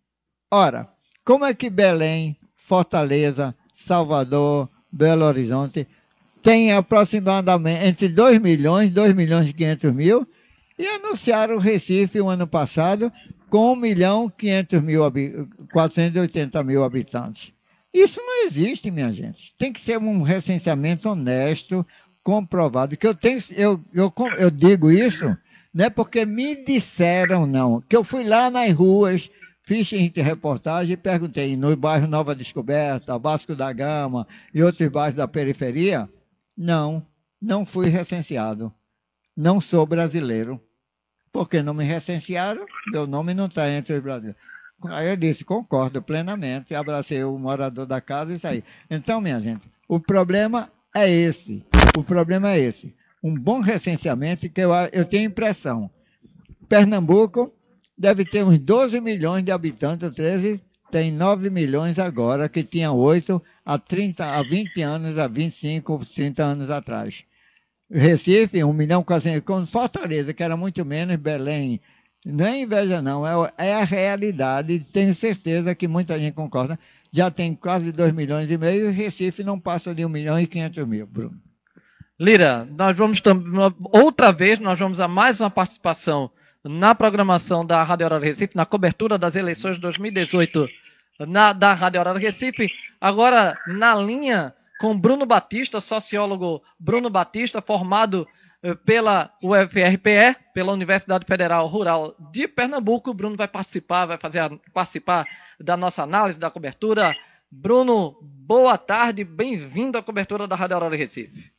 [0.51, 0.87] Ora,
[1.25, 3.55] como é que Belém, Fortaleza,
[3.87, 5.87] Salvador, Belo Horizonte
[6.43, 10.27] tem aproximadamente entre 2 milhões, 2 milhões e 500 mil,
[10.77, 13.11] e anunciaram o Recife o ano passado
[13.49, 15.01] com 1 milhão 500 mil,
[15.73, 17.54] 480 mil habitantes.
[17.97, 19.53] Isso não existe, minha gente.
[19.57, 21.85] Tem que ser um recenseamento honesto,
[22.23, 22.97] comprovado.
[22.97, 25.35] Que eu tenho, eu, eu, eu digo isso
[25.75, 27.81] não é porque me disseram, não.
[27.81, 29.29] Que eu fui lá nas ruas,
[29.61, 35.27] fiz reportagem e perguntei no bairro Nova Descoberta, Vasco da Gama e outros bairros da
[35.27, 36.09] periferia.
[36.55, 37.05] Não,
[37.41, 38.73] não fui recenseado.
[39.35, 40.61] Não sou brasileiro.
[41.29, 44.41] Porque não me recensearam, meu nome não está entre os brasileiros.
[44.83, 48.63] Aí eu disse, concordo plenamente, abracei o morador da casa e saí.
[48.89, 51.65] Então, minha gente, o problema é esse.
[51.95, 52.93] O problema é esse
[53.25, 55.89] um bom recenseamento, que eu, eu tenho impressão.
[56.69, 57.51] Pernambuco
[57.97, 60.61] deve ter uns 12 milhões de habitantes, 13,
[60.91, 66.43] tem 9 milhões agora, que tinha 8 há, 30, há 20 anos, há 25, 30
[66.43, 67.23] anos atrás.
[67.89, 71.81] Recife, 1 milhão com Fortaleza, que era muito menos, Belém,
[72.25, 76.79] não é inveja não, é, é a realidade, tenho certeza que muita gente concorda,
[77.11, 80.47] já tem quase 2 milhões e meio, e Recife não passa de 1 milhão e
[80.47, 81.39] 500 mil, Bruno.
[82.19, 83.21] Lira, nós vamos
[83.91, 86.31] outra vez, nós vamos a mais uma participação
[86.63, 90.67] na programação da Rádio Horário Recife, na cobertura das eleições de 2018
[91.19, 92.69] na, da Rádio Horário Recife.
[92.99, 98.27] Agora, na linha com Bruno Batista, sociólogo Bruno Batista, formado
[98.85, 103.13] pela UFRPE, pela Universidade Federal Rural de Pernambuco.
[103.13, 105.25] Bruno vai participar, vai fazer a, participar
[105.59, 107.15] da nossa análise da cobertura.
[107.51, 111.53] Bruno, boa tarde, bem-vindo à cobertura da Rádio Horário Recife.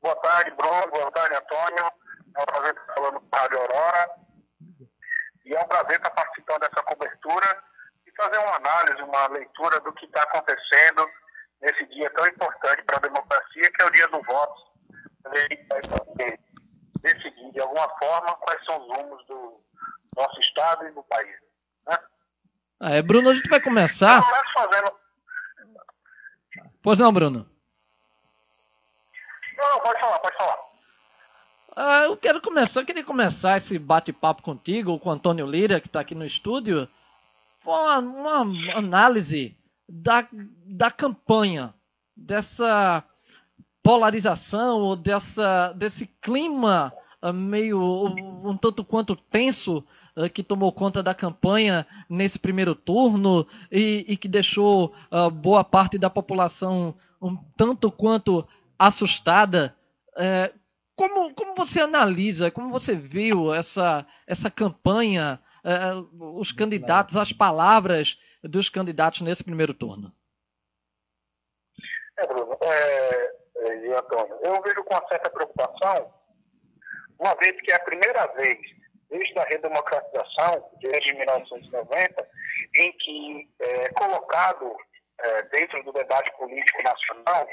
[0.00, 0.86] Boa tarde, Bruno.
[0.90, 1.92] Boa tarde, Antônio.
[2.36, 4.10] É um prazer estar falando com a Rádio Aurora.
[5.44, 7.62] E é um prazer estar participando dessa cobertura
[8.06, 11.08] e fazer uma análise, uma leitura do que está acontecendo
[11.60, 14.75] nesse dia tão importante para a democracia, que é o dia do voto.
[15.34, 15.80] Ele vai
[17.00, 19.60] decidir, de alguma forma, quais são os rumos do
[20.16, 21.36] nosso Estado e do país.
[21.88, 21.98] Né?
[22.80, 24.22] Ah, é, Bruno, a gente vai começar.
[24.54, 24.92] Fazendo...
[26.82, 27.48] Pois não, Bruno?
[29.56, 30.58] Não, pode falar, pode falar.
[31.78, 35.88] Ah, eu quero começar, eu queria começar esse bate-papo contigo, com o Antônio Lira, que
[35.88, 36.88] está aqui no estúdio,
[37.64, 39.54] uma, uma análise
[39.86, 41.74] da, da campanha,
[42.16, 43.04] dessa
[43.86, 47.80] polarização, ou dessa, desse clima uh, meio
[48.44, 54.16] um tanto quanto tenso uh, que tomou conta da campanha nesse primeiro turno e, e
[54.16, 58.44] que deixou uh, boa parte da população um tanto quanto
[58.76, 59.74] assustada.
[60.18, 60.52] É,
[60.96, 68.18] como, como você analisa, como você viu essa, essa campanha uh, os candidatos, as palavras
[68.42, 70.12] dos candidatos nesse primeiro turno?
[72.18, 73.35] É, Bruno, é, é,
[73.74, 76.12] e Antônio, eu vejo com uma certa preocupação,
[77.18, 78.58] uma vez que é a primeira vez
[79.08, 82.28] desde a redemocratização, desde 1990,
[82.74, 84.76] em que é colocado
[85.18, 87.48] é, dentro do debate político nacional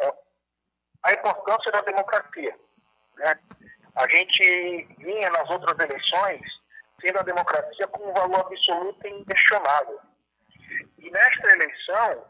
[0.00, 0.12] é,
[1.04, 2.58] a importância da democracia.
[3.16, 3.38] Né?
[3.94, 6.42] A gente vinha nas outras eleições
[7.00, 10.00] tendo a democracia como um valor absoluto e inquestionável.
[10.98, 12.24] E nesta eleição,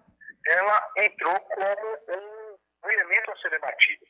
[0.47, 1.67] ela entrou como
[2.09, 2.46] um,
[2.87, 4.07] um elemento a ser debatido.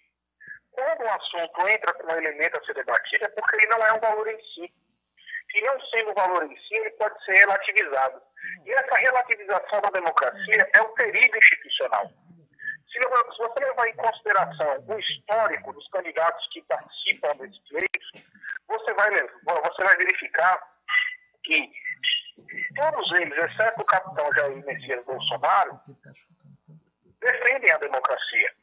[0.73, 3.93] Quando um assunto entra como um elemento a ser debatido, é porque ele não é
[3.93, 4.73] um valor em si.
[5.55, 8.21] E não sendo um valor em si, ele pode ser relativizado.
[8.65, 12.11] E essa relativização da democracia é um perigo institucional.
[12.93, 18.13] Se, você levar em consideração o histórico dos candidatos que participam desses pleitos,
[18.69, 20.77] você vai, você vai verificar
[21.45, 21.71] que
[22.75, 25.81] todos eles, exceto o capitão Jair Messias Bolsonaro,
[27.21, 28.56] defendem a democracia.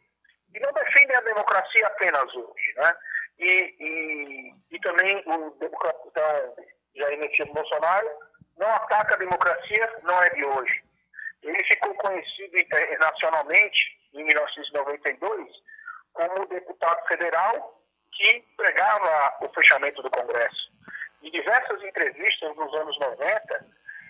[0.63, 2.95] Não defendem a democracia apenas hoje, né?
[3.39, 6.55] E, e, e também o capitão
[6.95, 8.09] Jair Messias Bolsonaro
[8.57, 10.83] não ataca a democracia, não é de hoje.
[11.41, 15.49] Ele ficou conhecido internacionalmente em 1992
[16.13, 20.71] como deputado federal que pregava o fechamento do Congresso.
[21.23, 23.65] Em diversas entrevistas nos anos 90,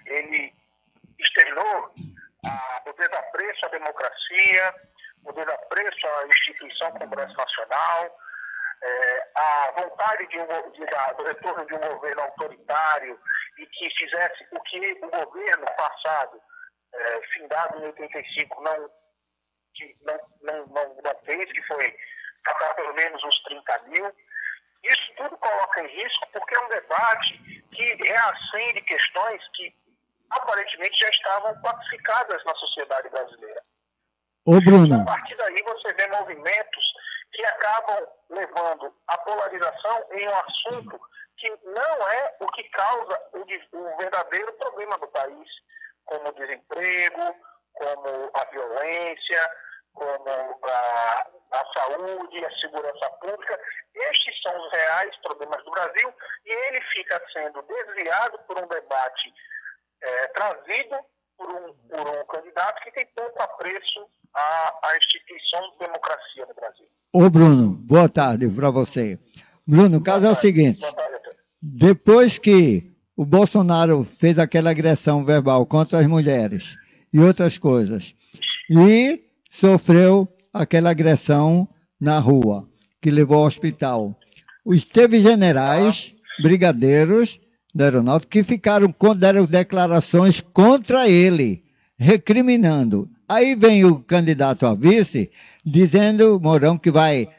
[0.08, 0.54] ele
[1.18, 1.94] externou
[2.46, 4.76] ah, o desapreço à democracia,
[5.26, 8.20] o desapreço à instituição Congresso Nacional,
[8.84, 13.20] eh, a vontade de um, de, do retorno de um governo autoritário
[13.58, 16.42] e que fizesse o que o governo passado,
[16.94, 18.90] eh, findado em 85, não,
[19.74, 21.96] que não, não, não, não fez, que foi
[22.44, 24.16] pagar pelo menos uns 30 mil.
[24.84, 27.38] Isso tudo coloca em risco porque é um debate
[27.72, 29.74] que reacende questões que
[30.30, 33.62] aparentemente já estavam classificadas na sociedade brasileira.
[34.46, 35.02] Ô, Bruno.
[35.02, 36.94] A partir daí você vê movimentos
[37.32, 41.00] que acabam levando a polarização em um assunto
[41.38, 45.50] que não é o que causa o, o verdadeiro problema do país,
[46.06, 47.36] como o desemprego,
[47.74, 49.52] como a violência,
[49.94, 53.60] como a, a saúde, a segurança pública.
[53.96, 56.14] Estes são os reais problemas do Brasil
[56.46, 59.34] e ele fica sendo desviado por um debate
[60.02, 60.98] é, trazido
[61.38, 64.00] por um, por um candidato que tem pouco apreço
[64.34, 66.88] à, à instituição de democracia no Brasil.
[67.12, 69.20] Ô Bruno, boa tarde para você.
[69.66, 70.82] Bruno, o caso é o seguinte.
[71.62, 76.76] Depois que o Bolsonaro fez aquela agressão verbal contra as mulheres
[77.14, 78.16] e outras coisas,
[78.70, 81.68] e sofreu aquela agressão
[82.00, 82.68] na rua,
[83.00, 84.16] que levou ao hospital.
[84.66, 87.40] Os teve generais, brigadeiros
[87.74, 91.64] da aeronáutica, que ficaram, deram declarações contra ele,
[91.98, 93.10] recriminando.
[93.28, 95.32] Aí vem o candidato a vice,
[95.66, 97.30] dizendo, Mourão, que vai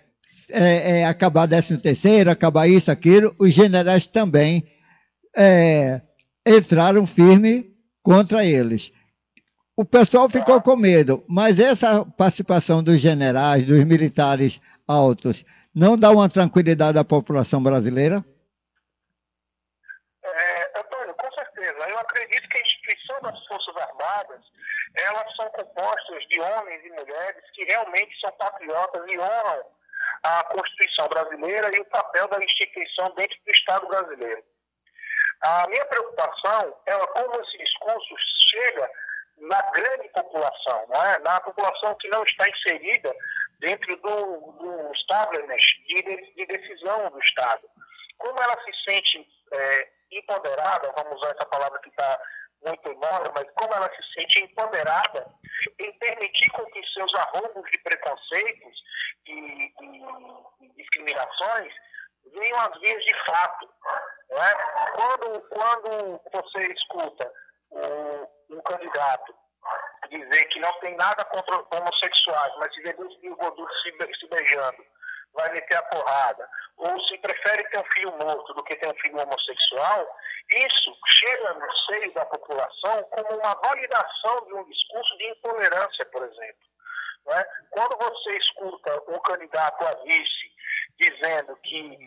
[0.49, 3.35] é, é, acabar 13 terceiro, acabar isso, aquilo.
[3.39, 4.67] Os generais também
[5.37, 6.01] é,
[6.47, 8.93] entraram firme contra eles.
[9.77, 15.45] O pessoal ficou com medo, mas essa participação dos generais, dos militares altos,
[15.75, 18.25] não dá uma tranquilidade à população brasileira?
[20.23, 21.89] É, Antônio, com certeza.
[21.89, 23.45] Eu acredito que a instituição das
[24.95, 29.65] Elas são compostas de homens e mulheres que realmente são patriotas e honram
[30.23, 34.45] a Constituição brasileira e o papel da instituição dentro do Estado brasileiro.
[35.43, 38.15] A minha preocupação é como esse discurso
[38.51, 38.91] chega
[39.39, 41.19] na grande população, é?
[41.19, 43.15] na população que não está inserida
[43.59, 47.69] dentro do, do establishment de, de decisão do Estado.
[48.19, 52.21] Como ela se sente é, empoderada, vamos usar essa palavra que está
[52.65, 55.27] muito moda, mas como ela se sente empoderada
[55.79, 58.83] em permitir com que seus arrombos de preconceitos
[59.27, 61.73] e, e, e discriminações
[62.33, 63.69] venham às vias de fato.
[64.31, 64.55] É?
[64.95, 67.33] Quando, quando você escuta
[67.71, 69.35] um, um candidato
[70.09, 73.15] dizer que não tem nada contra homossexuais, mas se vê dois
[74.19, 74.85] se beijando,
[75.35, 78.99] vai meter a porrada, ou se prefere ter um filho morto do que ter um
[79.01, 80.17] filho homossexual,
[80.51, 86.23] isso chega no seio da população como uma validação de um discurso de intolerância, por
[86.23, 86.75] exemplo.
[87.29, 87.47] É?
[87.71, 90.53] Quando você escuta um candidato a vice
[90.99, 91.99] dizendo que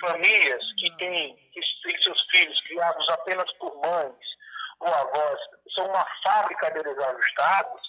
[0.00, 4.38] famílias que têm, que têm seus filhos criados apenas por mães
[4.80, 5.40] ou avós
[5.74, 7.80] são uma fábrica de desajustados,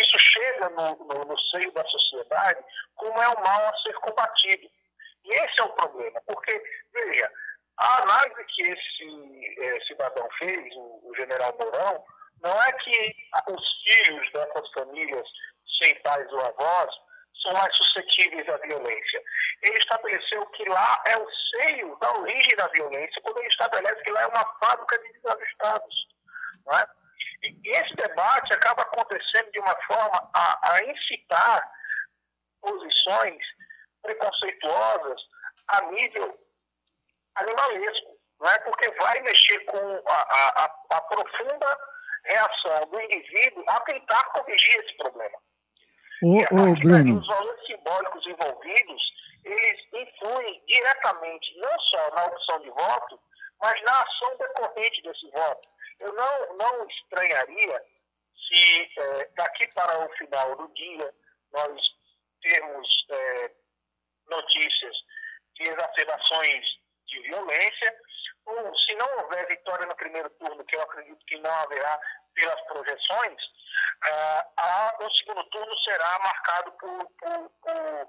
[0.00, 2.62] isso chega no, no, no seio da sociedade
[2.94, 4.68] como é um mal a ser combatido.
[5.24, 7.30] E esse é o problema, porque, veja,
[7.78, 12.04] A análise que esse é, cidadão fez, o, o general Mourão,
[12.42, 13.16] não é que
[13.50, 15.28] os filhos dessas famílias
[15.78, 16.94] sem pais ou avós
[17.42, 19.22] são mais suscetíveis à violência.
[19.62, 24.12] Ele estabeleceu que lá é o seio da origem da violência, quando ele estabelece que
[24.12, 26.08] lá é uma fábrica de desajustados.
[26.64, 26.86] Não é?
[27.42, 31.70] E esse debate acaba acontecendo de uma forma a, a incitar
[32.60, 33.42] posições
[34.02, 35.20] preconceituosas
[35.68, 36.38] a nível
[37.36, 38.58] animalesco, não é?
[38.60, 41.78] porque vai mexer com a, a, a profunda
[42.24, 45.38] reação do indivíduo a tentar corrigir esse problema.
[46.22, 47.18] Ô, ô.
[47.18, 49.02] Os valores simbólicos envolvidos,
[49.44, 53.20] eles influem diretamente não só na opção de voto,
[53.60, 55.68] mas na ação decorrente desse voto.
[56.00, 57.82] Eu não, não estranharia
[58.48, 61.14] se é, daqui para o final do dia
[61.52, 61.80] nós
[62.42, 63.50] termos é,
[64.28, 64.96] notícias
[65.54, 66.64] de exacerbações
[67.06, 67.94] de violência,
[68.44, 72.00] ou se não houver vitória no primeiro turno, que eu acredito que não haverá
[72.34, 78.08] pelas projeções, uh, a, o segundo turno será marcado por, por, por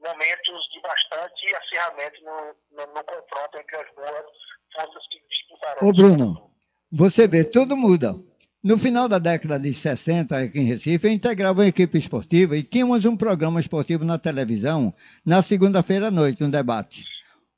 [0.00, 4.26] momentos de bastante acirramento no, no, no, confronto entre as duas
[4.74, 5.88] forças que disputarão.
[5.88, 6.47] Ô Bruno,
[6.90, 8.16] você vê, tudo muda.
[8.62, 12.62] No final da década de 60, aqui em Recife, eu integrava uma equipe esportiva e
[12.62, 14.92] tínhamos um programa esportivo na televisão
[15.24, 17.04] na segunda-feira à noite, um debate.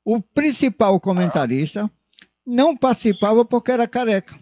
[0.05, 1.89] O principal comentarista
[2.45, 4.37] não participava porque era careca.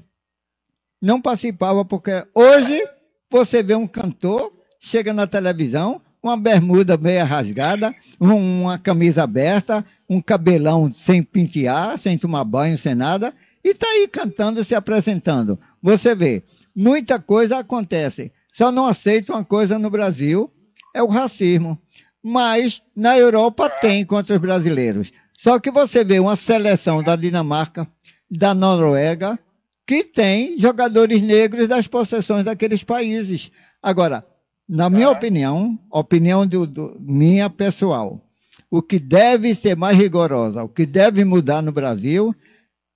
[1.01, 2.83] Não participava porque hoje
[3.31, 10.21] você vê um cantor, chega na televisão, uma bermuda meia rasgada, uma camisa aberta, um
[10.21, 13.33] cabelão sem pentear, sem tomar banho, sem nada,
[13.64, 15.60] e está aí cantando, se apresentando.
[15.82, 16.43] Você vê,
[16.76, 18.32] muita coisa acontece.
[18.53, 20.51] Só não aceito uma coisa no Brasil,
[20.93, 21.80] é o racismo.
[22.22, 25.12] Mas na Europa tem contra os brasileiros.
[25.39, 27.88] Só que você vê uma seleção da Dinamarca,
[28.30, 29.39] da Noruega,
[29.88, 33.51] que tem jogadores negros das possessões daqueles países.
[33.82, 34.26] Agora,
[34.68, 38.22] na minha opinião, opinião do, do, minha pessoal,
[38.70, 42.36] o que deve ser mais rigorosa, o que deve mudar no Brasil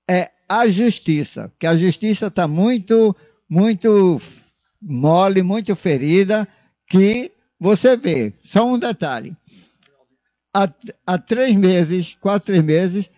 [0.07, 0.29] é
[0.59, 3.15] a justiça, que a justiça está muito,
[3.49, 4.21] muito
[4.81, 6.47] mole, muito ferida,
[6.87, 9.35] que você vê, só um detalhe,
[10.53, 10.69] há,
[11.07, 13.09] há três meses, quatro, três meses,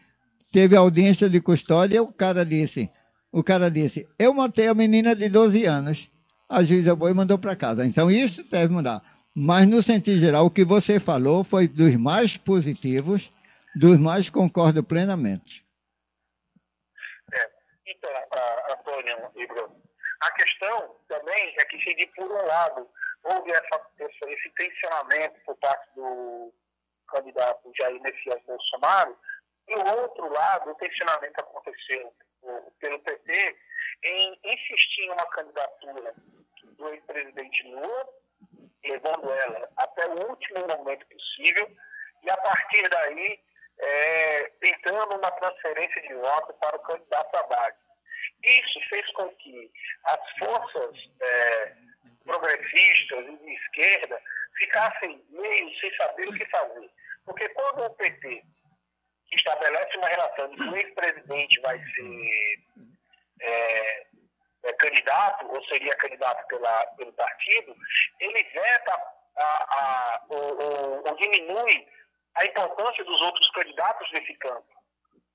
[0.51, 2.89] teve audiência de custódia e o cara disse,
[3.31, 6.09] o cara disse, eu matei a menina de 12 anos,
[6.47, 7.85] a juíza foi e mandou para casa.
[7.85, 9.01] Então isso deve mudar.
[9.35, 13.29] Mas no sentido geral, o que você falou foi dos mais positivos,
[13.75, 15.64] dos mais concordo plenamente.
[18.71, 19.81] Antônio e Bruno,
[20.21, 22.89] a questão também é que, se de por um lado
[23.23, 26.53] houve essa, esse, tensionamento por parte do
[27.09, 29.17] candidato Jair Messias Bolsonaro,
[29.67, 32.13] e o outro lado, o tensionamento aconteceu
[32.79, 33.57] pelo PT
[34.03, 36.13] em insistir em uma candidatura
[36.77, 38.09] do ex-presidente Lula,
[38.83, 41.71] levando ela até o último momento possível,
[42.23, 43.39] e a partir daí
[43.79, 47.84] é, tentando uma transferência de voto para o candidato base.
[48.43, 49.71] Isso fez com que
[50.03, 51.75] as forças é,
[52.23, 54.21] progressistas e de esquerda
[54.57, 56.89] ficassem meio sem saber o que fazer.
[57.25, 58.43] Porque quando o PT
[59.33, 62.59] estabelece uma relação de que o ex-presidente vai ser
[63.41, 64.07] é,
[64.63, 67.75] é, candidato, ou seria candidato pela, pelo partido,
[68.19, 68.93] ele veta
[69.37, 71.87] a, a, ou, diminui
[72.35, 74.67] a importância dos outros candidatos nesse campo.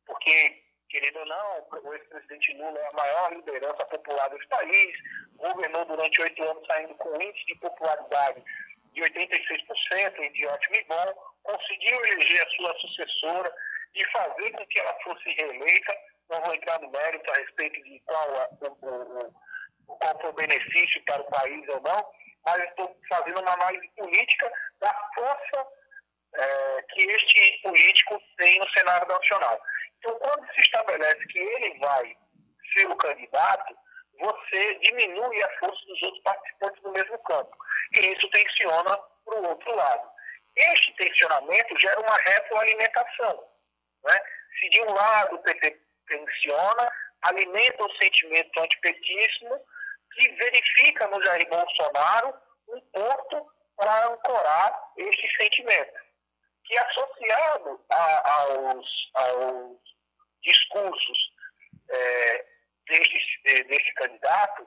[0.07, 4.99] Porque, querendo ou não, o ex-presidente Lula é a maior liderança popular desse país,
[5.37, 8.43] governou durante oito anos saindo com índice de popularidade
[8.93, 13.53] de 86%, entre ótimo e bom, conseguiu eleger a sua sucessora
[13.95, 15.97] e fazer com que ela fosse reeleita.
[16.29, 19.33] Não vou entrar no mérito a respeito de qual, a, o,
[19.87, 22.05] o, qual foi o benefício para o país ou não,
[22.45, 25.67] mas estou fazendo uma análise política da força
[26.35, 29.61] é, que este político tem no cenário nacional.
[30.01, 32.17] Então, quando se estabelece que ele vai
[32.73, 33.77] ser o candidato,
[34.19, 37.57] você diminui a força dos outros participantes do mesmo campo.
[37.95, 40.11] E isso tensiona para o outro lado.
[40.57, 43.45] Este tensionamento gera uma retroalimentação.
[44.05, 44.21] Né?
[44.59, 45.79] Se de um lado o PT
[46.09, 46.93] tensiona,
[47.23, 49.61] alimenta o sentimento antipetismo
[50.15, 52.35] que verifica no Jair Bolsonaro
[52.69, 56.10] um ponto para ancorar este sentimento
[56.71, 59.77] que associado a, aos, aos,
[60.41, 61.19] discursos
[61.91, 62.47] é,
[62.89, 64.67] desse, candidato,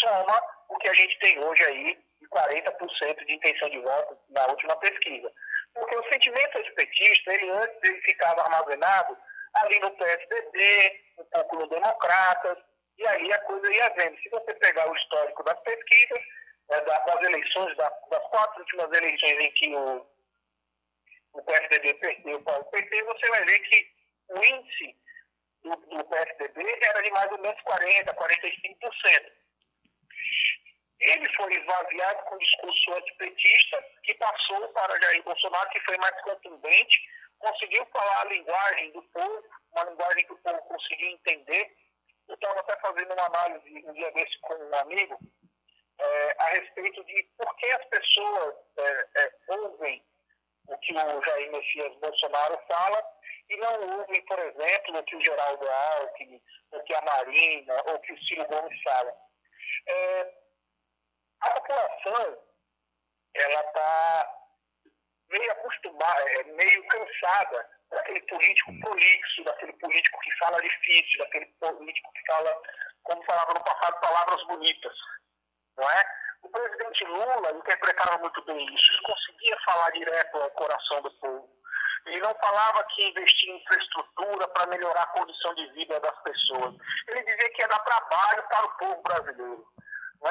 [0.00, 4.46] soma o que a gente tem hoje aí de 40% de intenção de voto na
[4.46, 5.30] última pesquisa.
[5.74, 9.16] Porque o sentimento antipetista, ele antes ele ficava armazenado
[9.54, 12.58] ali no PSDB, um pouco no Democratas,
[12.96, 14.18] e aí a coisa ia vendo.
[14.18, 16.20] Se você pegar o histórico das pesquisas,
[16.70, 17.92] é, das eleições, das,
[18.30, 20.13] quatro últimas eleições em que o,
[21.34, 23.92] o PSDB perdeu para o PT, você vai ver que
[24.28, 24.96] o índice
[25.62, 29.32] do, do PSDB era de mais ou menos 40%, 45%.
[31.00, 36.18] Ele foi esvaziado com um discurso antipetista que passou para Jair Bolsonaro, que foi mais
[36.22, 36.98] contundente,
[37.38, 41.76] conseguiu falar a linguagem do povo, uma linguagem que o povo conseguiu entender.
[42.28, 45.18] Eu estava até fazendo uma análise um dia desse com um amigo
[45.98, 50.02] é, a respeito de por que as pessoas é, é, ouvem
[50.68, 53.04] o que o Jair Messias Bolsonaro fala
[53.48, 56.40] e não ouvem, por exemplo, o que o Geraldo Alckmin,
[56.72, 59.14] o que a Marina, ou o que o Ciro Gomes fala.
[59.86, 60.34] É,
[61.40, 62.42] a população,
[63.34, 64.34] ela está
[65.28, 72.12] meio acostumada, é, meio cansada daquele político prolixo, daquele político que fala difícil, daquele político
[72.12, 72.62] que fala,
[73.02, 74.96] como falava no passado, palavras bonitas,
[75.76, 76.23] não é?
[76.44, 81.48] O presidente Lula interpretava muito bem isso, ele conseguia falar direto ao coração do povo.
[82.06, 86.74] Ele não falava que investia em infraestrutura para melhorar a condição de vida das pessoas.
[87.08, 89.66] Ele dizia que ia dar trabalho para o povo brasileiro.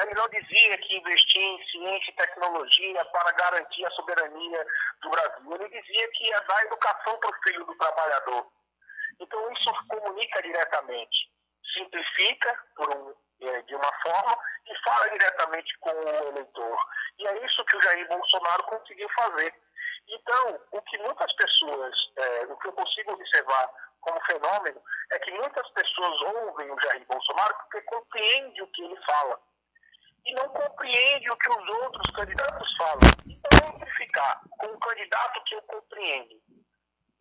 [0.01, 4.65] Ele não dizia que investia em ciência e tecnologia para garantir a soberania
[5.01, 5.55] do Brasil.
[5.55, 8.47] Ele dizia que ia dar educação para o filho do trabalhador.
[9.19, 11.31] Então, isso comunica diretamente.
[11.73, 16.77] Simplifica por um, de uma forma e fala diretamente com o eleitor.
[17.19, 19.53] E é isso que o Jair Bolsonaro conseguiu fazer.
[20.07, 23.69] Então, o que muitas pessoas, é, o que eu consigo observar
[24.01, 24.81] como fenômeno,
[25.11, 29.39] é que muitas pessoas ouvem o Jair Bolsonaro porque compreendem o que ele fala
[30.25, 33.01] e não compreende o que os outros candidatos falam.
[33.25, 36.41] Então, eu vou ficar com um candidato que eu compreendo,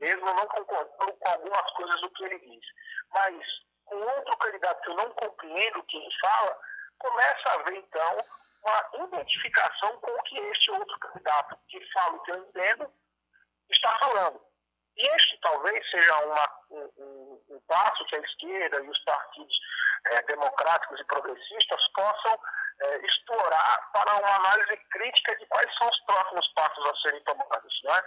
[0.00, 2.66] mesmo não concordando com algumas coisas do que ele diz,
[3.12, 3.44] mas
[3.92, 6.58] com outro candidato que eu não compreendo o que ele fala,
[6.98, 8.24] começa a haver, então,
[8.64, 12.92] uma identificação com o que este outro candidato, que fala o que eu entendo,
[13.70, 14.40] está falando.
[14.96, 19.60] E este talvez seja uma, um, um, um, passo que a esquerda e os partidos
[20.06, 22.38] é, democráticos e progressistas possam
[22.82, 27.80] é, explorar para uma análise crítica de quais são os próximos passos a serem tomados.
[27.84, 28.02] Né?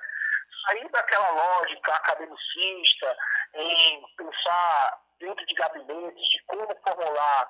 [0.68, 3.18] Sair daquela lógica academicista
[3.56, 7.50] em pensar dentro de gabinetes de como formular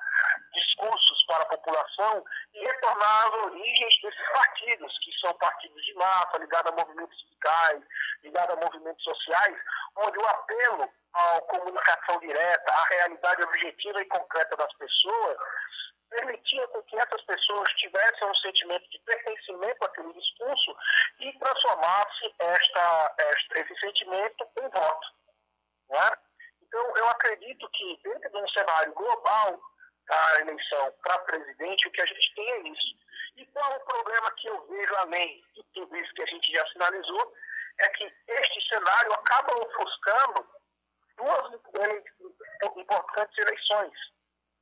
[0.53, 6.37] discursos para a população e retornar às origens desses partidos, que são partidos de massa,
[6.37, 7.83] ligados a movimentos sindicais,
[8.23, 9.57] ligados a movimentos sociais,
[9.97, 15.37] onde o apelo à comunicação direta, à realidade objetiva e concreta das pessoas,
[16.09, 20.77] permitia que essas pessoas tivessem um sentimento de pertencimento àquele discurso
[21.19, 25.07] e transformasse esta, esta, esse sentimento em voto.
[25.91, 26.24] É?
[26.75, 29.61] Então, eu acredito que, dentro de um cenário global
[30.09, 32.97] da eleição para presidente, o que a gente tem é isso.
[33.37, 36.51] E qual é o problema que eu vejo além de tudo isso que a gente
[36.51, 37.33] já sinalizou?
[37.79, 40.49] É que este cenário acaba ofuscando
[41.15, 41.53] duas
[42.75, 43.97] importantes eleições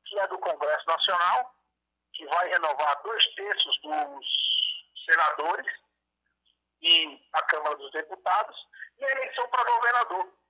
[0.06, 1.56] que é do Congresso Nacional,
[2.14, 4.26] que vai renovar dois terços dos
[5.10, 5.66] senadores
[6.80, 8.68] e a Câmara dos Deputados,
[9.00, 10.43] e a eleição para governador.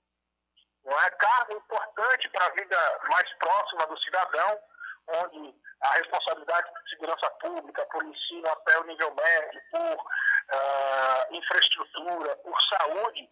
[0.86, 4.59] Não é cargo importante para a vida mais próxima do cidadão,
[5.07, 12.36] onde a responsabilidade por segurança pública, por ensino até o nível médio, por uh, infraestrutura,
[12.38, 13.29] por saúde,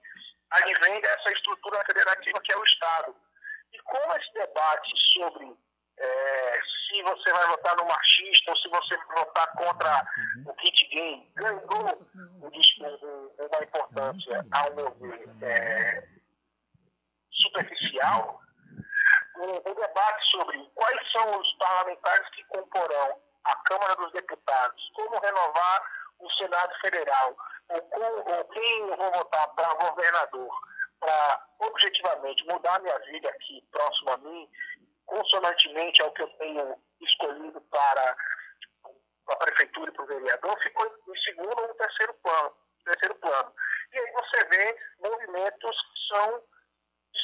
[0.51, 3.15] advém dessa estrutura federativa que é o Estado.
[3.73, 5.55] E como esse debate sobre
[5.97, 6.53] é,
[6.87, 10.03] se você vai votar no machista ou se você vai votar contra
[10.45, 12.07] o kit gay, ganhou
[12.41, 16.03] uma importância, ao meu ver, é,
[17.41, 18.41] superficial.
[19.37, 25.19] O, o debate sobre quais são os parlamentares que comporão a Câmara dos Deputados, como
[25.19, 25.81] renovar
[26.19, 27.35] o Senado Federal,
[27.69, 30.53] ou, ou quem eu vou votar para governador,
[30.99, 34.47] para objetivamente mudar minha vida aqui próximo a mim
[35.11, 38.15] consonantemente ao que eu tenho escolhido para
[39.27, 42.53] a prefeitura e para o vereador, ficou em segundo ou terceiro plano,
[42.85, 43.53] terceiro plano.
[43.91, 46.43] E aí você vê movimentos que são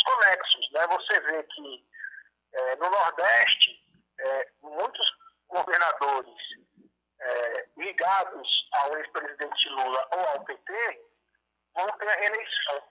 [0.07, 0.71] desconexos.
[0.71, 0.87] Né?
[0.87, 1.85] Você vê que
[2.53, 3.83] é, no Nordeste,
[4.19, 5.07] é, muitos
[5.47, 6.35] governadores
[7.19, 11.01] é, ligados ao ex-presidente Lula ou ao PT
[11.75, 12.83] vão ter a reeleição.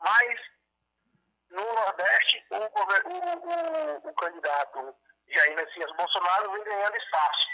[0.00, 0.40] Mas
[1.50, 4.96] no Nordeste, o, o, o, o candidato
[5.28, 7.46] Jair Messias Bolsonaro vem ganhando espaço,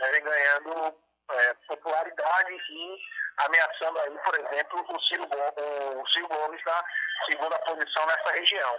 [0.00, 0.10] né?
[0.12, 0.98] vem ganhando
[1.30, 2.98] é, popularidade e
[3.38, 6.84] ameaçando aí, por exemplo, o Ciro, o Ciro Gomes na
[7.26, 8.78] segunda posição nessa região.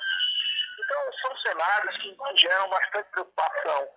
[0.79, 3.89] Então, são cenários que geram bastante preocupação.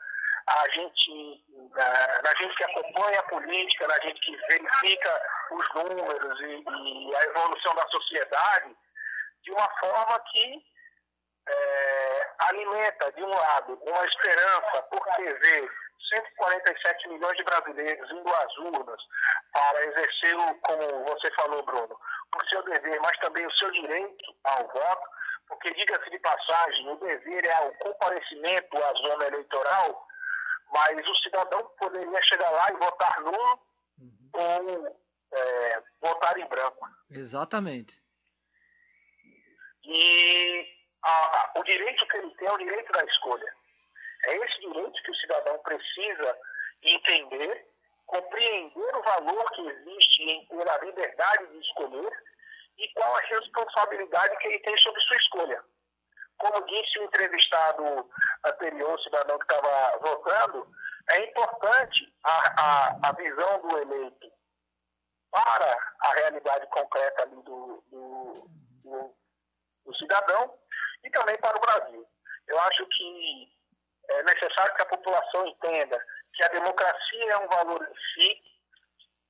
[0.49, 5.23] A gente, na, na gente que acompanha a política, na gente que verifica
[5.53, 8.77] os números e, e a evolução da sociedade,
[9.45, 10.65] de uma forma que
[11.49, 15.71] é, alimenta, de um lado, uma esperança, porque vê
[16.09, 19.01] 147 milhões de brasileiros indo às urnas
[19.53, 21.99] para exercer, como você falou, Bruno,
[22.37, 25.09] o seu dever, mas também o seu direito ao voto,
[25.49, 30.07] porque, diga-se de passagem, o dever é o comparecimento à zona eleitoral,
[30.73, 33.61] mas o cidadão poderia chegar lá e votar nulo
[34.33, 34.99] ou
[35.33, 36.89] é, votar em branco.
[37.11, 38.01] Exatamente.
[39.85, 40.67] E
[41.03, 43.55] a, o direito que ele tem é o direito da escolha.
[44.27, 46.39] É esse direito que o cidadão precisa
[46.83, 47.67] entender,
[48.13, 52.13] compreender o valor que existe em ter a liberdade de escolher
[52.77, 55.65] e qual a responsabilidade que ele tem sobre sua escolha.
[56.37, 58.11] Como disse o entrevistado
[58.45, 60.69] anterior, o cidadão que estava votando,
[61.11, 64.33] é importante a, a, a visão do eleito
[65.31, 67.85] para a realidade concreta do, do,
[68.83, 69.15] do,
[69.87, 70.55] do cidadão
[71.03, 72.07] e também para o Brasil.
[72.47, 73.49] Eu acho que
[74.11, 76.05] é necessário que a população entenda
[76.35, 78.43] que a democracia é um valor em si,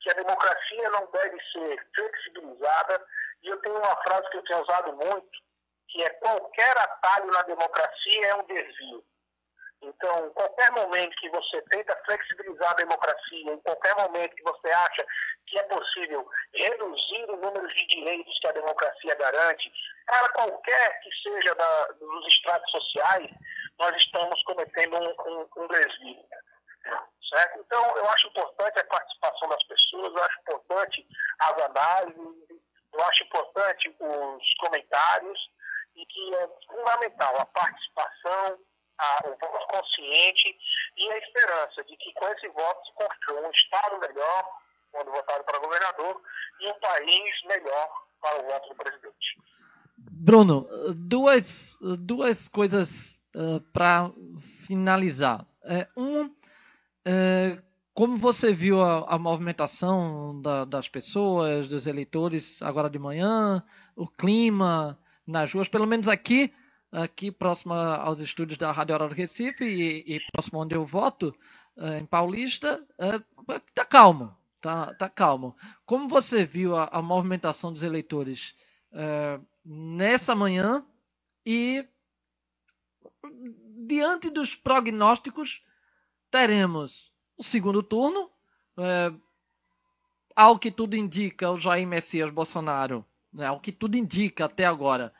[0.00, 3.06] que a democracia não deve ser flexibilizada,
[3.42, 5.38] e eu tenho uma frase que eu tenho usado muito,
[5.88, 9.04] que é qualquer atalho na democracia é um desvio.
[9.82, 15.04] Então, qualquer momento que você tenta flexibilizar a democracia, em qualquer momento que você acha
[15.48, 19.72] que é possível reduzir o número de direitos que a democracia garante,
[20.06, 23.28] para qualquer que seja da, dos estratos sociais,
[23.78, 26.24] nós estamos cometendo um, um, um desvio.
[27.32, 27.60] Certo?
[27.60, 31.06] Então, eu acho importante a participação das pessoas, eu acho importante
[31.38, 32.60] as análises,
[32.92, 35.50] eu acho importante os comentários,
[35.96, 38.58] e que é fundamental a participação,
[38.98, 40.58] a, o voto consciente
[40.98, 44.58] e a esperança de que com esse voto se construa um Estado melhor,
[44.90, 46.20] quando votado para governador,
[46.60, 47.88] e um país melhor
[48.20, 49.38] para o voto do presidente.
[49.96, 54.10] Bruno, duas, duas coisas uh, para
[54.66, 55.46] finalizar.
[55.64, 56.34] É, um,
[57.04, 57.62] é,
[57.94, 63.62] como você viu a, a movimentação da, das pessoas, dos eleitores agora de manhã,
[63.96, 66.52] o clima nas ruas, pelo menos aqui,
[66.90, 71.34] aqui próximo aos estúdios da Rádio do Recife e, e próximo onde eu voto,
[71.76, 72.84] é, em Paulista,
[73.68, 75.56] está calmo, tá, tá calmo.
[75.84, 78.54] Como você viu a, a movimentação dos eleitores
[79.64, 80.84] nessa manhã
[81.46, 81.86] e
[83.86, 85.62] diante dos prognósticos
[86.32, 88.30] teremos o segundo turno.
[88.78, 89.12] É,
[90.34, 95.12] ao que tudo indica, o Jair Messias Bolsonaro, né, ao que tudo indica até agora,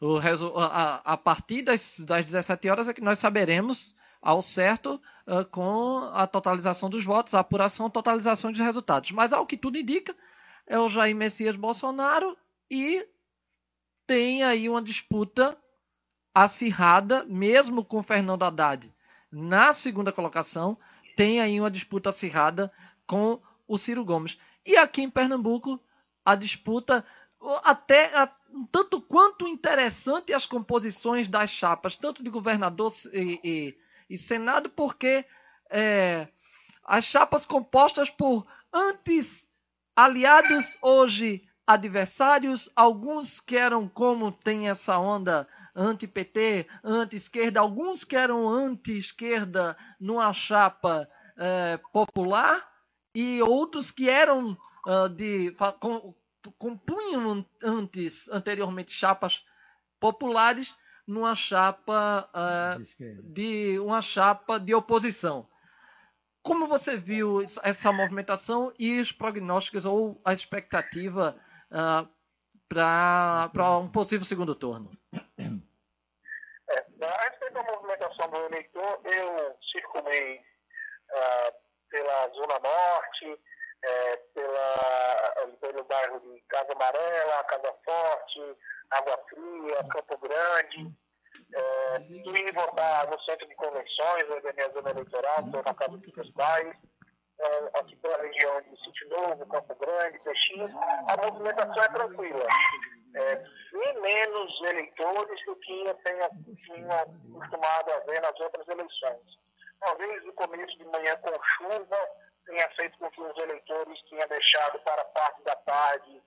[0.00, 0.16] o,
[0.56, 5.98] a, a, partir das, das 17 horas é que nós saberemos ao certo uh, com
[6.14, 9.10] a totalização dos votos, a apuração e totalização dos resultados.
[9.10, 10.16] Mas ao que tudo indica,
[10.66, 12.36] é o Jair Messias Bolsonaro
[12.70, 13.06] e
[14.06, 15.58] tem aí uma disputa
[16.32, 18.90] acirrada, mesmo com Fernando Haddad
[19.30, 20.76] na segunda colocação,
[21.16, 22.72] tem aí uma disputa acirrada
[23.06, 24.38] com o Ciro Gomes.
[24.64, 25.80] E aqui em Pernambuco,
[26.24, 27.04] a disputa
[27.64, 28.10] até
[28.52, 33.78] um tanto quanto interessante as composições das chapas, tanto de governador e, e,
[34.10, 35.24] e Senado, porque
[35.70, 36.28] é,
[36.84, 39.48] as chapas compostas por antes
[39.94, 48.48] aliados, hoje adversários, alguns que eram como tem essa onda anti-PT, anti-esquerda, alguns que eram
[48.48, 52.70] anti-esquerda numa chapa é, popular
[53.14, 54.56] e outros que eram
[54.86, 56.14] uh, de com,
[56.58, 59.44] compunham antes anteriormente chapas
[59.98, 60.74] populares
[61.06, 65.48] numa chapa uh, de uma chapa de oposição.
[66.42, 71.36] Como você viu essa movimentação e os prognósticos ou a expectativa
[71.70, 72.08] uh,
[72.68, 74.90] para um possível segundo turno?
[76.70, 81.52] É, a respeito da movimentação do eleitor, eu circulei uh,
[81.90, 83.40] pela Zona Norte,
[83.82, 88.56] é, pela, pelo bairro de Casa Amarela, Casa Forte,
[88.90, 90.94] Água Fria, Campo Grande.
[91.54, 96.30] É, fui votar no centro de convenções da minha zona eleitoral, estou na Casa dos
[96.32, 96.76] Pais
[97.40, 100.70] é, aqui pela região de Sítio Novo, Campo Grande, Peixinhos,
[101.08, 102.46] a movimentação é tranquila.
[103.14, 103.44] É,
[104.00, 106.28] menos eleitores do que eu tenho,
[106.64, 109.38] tinha acostumado a ver nas outras eleições.
[109.80, 112.08] Talvez no começo de manhã com chuva
[112.46, 116.22] tenha feito com que os eleitores tenham deixado para parte da tarde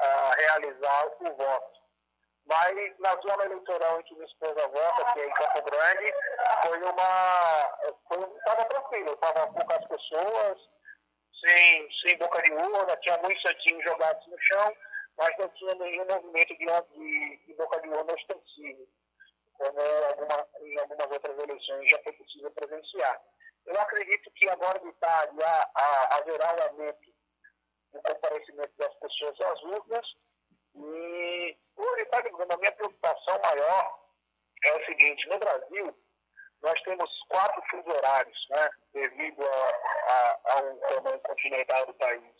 [0.00, 1.76] uh, realizar o voto.
[2.46, 6.14] Mas na zona eleitoral em que minha esposa vota, que é em Campo Grande,
[6.62, 7.78] foi uma.
[8.38, 10.58] Estava tranquilo, estavam poucas pessoas,
[11.40, 14.76] sem, sem boca de urna, tinha muitos santinhos jogados no chão,
[15.18, 18.88] mas não tinha nenhum movimento de, de, de boca de urna ostensivo,
[19.58, 23.20] como alguma, em algumas outras eleições já foi possível presenciar.
[23.66, 27.14] Eu acredito que agora de tarde há, há, haverá um aumento
[27.92, 30.06] no comparecimento das pessoas às urnas.
[30.74, 33.98] E, hoje, sabe, a minha preocupação maior
[34.64, 35.96] é o seguinte: no Brasil,
[36.62, 39.70] nós temos quatro fusos horários, né, devido a,
[40.06, 42.34] a, a um tamanho continental do país.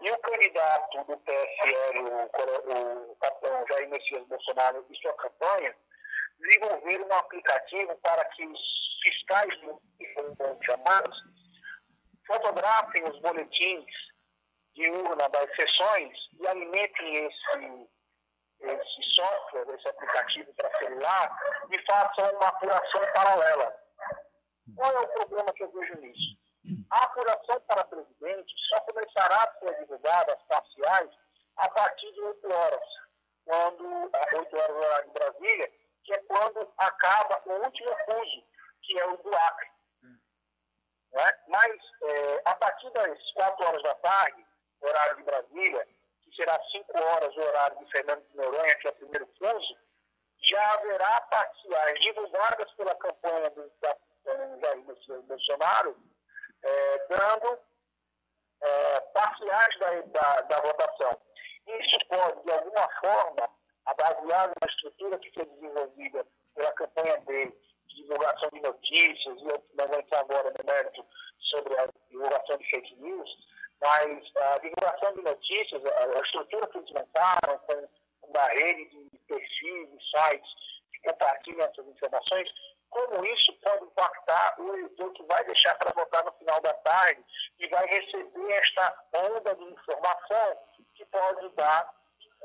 [0.00, 5.74] E o candidato do PSL, o, o capitão Jair Messias Bolsonaro, e sua campanha,
[6.44, 8.60] desenvolveram um aplicativo para que os
[9.02, 9.54] fiscais,
[10.14, 11.16] como chamados,
[12.26, 13.84] fotografem os boletins
[14.74, 17.88] de urna das sessões e alimentem esse,
[18.60, 21.38] esse software, esse aplicativo para celular
[21.70, 23.74] e façam uma apuração paralela.
[24.76, 26.44] Qual é o problema que eu vejo nisso?
[26.90, 31.10] A apuração para presidente só começará a ser divulgada, as parciais,
[31.56, 32.84] a partir de 8 horas,
[33.44, 38.44] quando, às 8 horas do horário de Brasília, que é quando acaba o último fuso,
[38.82, 39.74] que é o do Acre.
[41.14, 41.38] É?
[41.48, 44.44] Mas, é, a partir das 4 horas da tarde,
[44.80, 45.88] horário de Brasília,
[46.22, 49.76] que será 5 horas o horário de Fernando de Noronha, que é o primeiro fuso,
[50.42, 53.72] já haverá parciais divulgadas pela campanha do,
[54.60, 55.96] Jair Bolsonaro,
[56.62, 57.58] é, dando
[58.60, 61.20] é, parciais da, da, da votação.
[61.66, 63.50] Isso pode, de alguma forma,
[63.92, 67.54] baseado na estrutura que foi desenvolvida pela campanha dele,
[67.88, 71.04] de divulgação de notícias, e não vou entrar agora no mérito
[71.38, 73.30] sobre a divulgação de fake news,
[73.80, 77.88] mas a divulgação de notícias, a, estrutura que eles montaram com
[78.22, 80.50] uma rede de perfis e sites
[80.92, 82.48] que compartilham essas informações,
[82.90, 87.22] como isso pode impactar o eleitor que vai deixar para votar no final da tarde
[87.58, 90.58] e vai receber esta onda de informação
[90.94, 91.92] que pode dar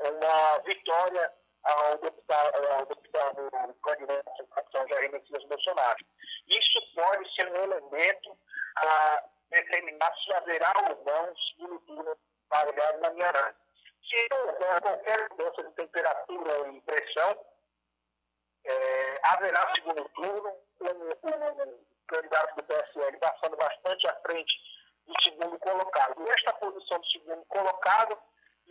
[0.00, 1.32] uma vitória
[1.62, 6.04] ao deputado, ao deputado candidato capitão Jair Messias Bolsonaro.
[6.48, 8.36] Isso pode ser um elemento
[8.76, 12.16] a determinar se haverá ou não segundo turno
[12.48, 13.54] variado na minha área.
[14.08, 17.46] Se houver qualquer mudança de temperatura e pressão,
[18.64, 24.54] é, haverá segundo turno, o candidato do PSL passando bastante à frente
[25.06, 26.26] do segundo colocado.
[26.26, 28.18] E esta posição do segundo colocado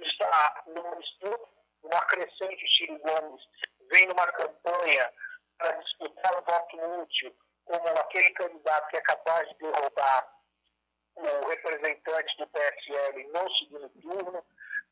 [0.02, 1.50] está no estudo
[1.84, 3.42] uma crescente Chile Gomes
[3.90, 5.12] vem numa campanha
[5.58, 7.36] para disputar o voto útil
[7.66, 10.34] como aquele candidato que é capaz de derrotar
[11.16, 14.46] o representante do PSL no segundo turno,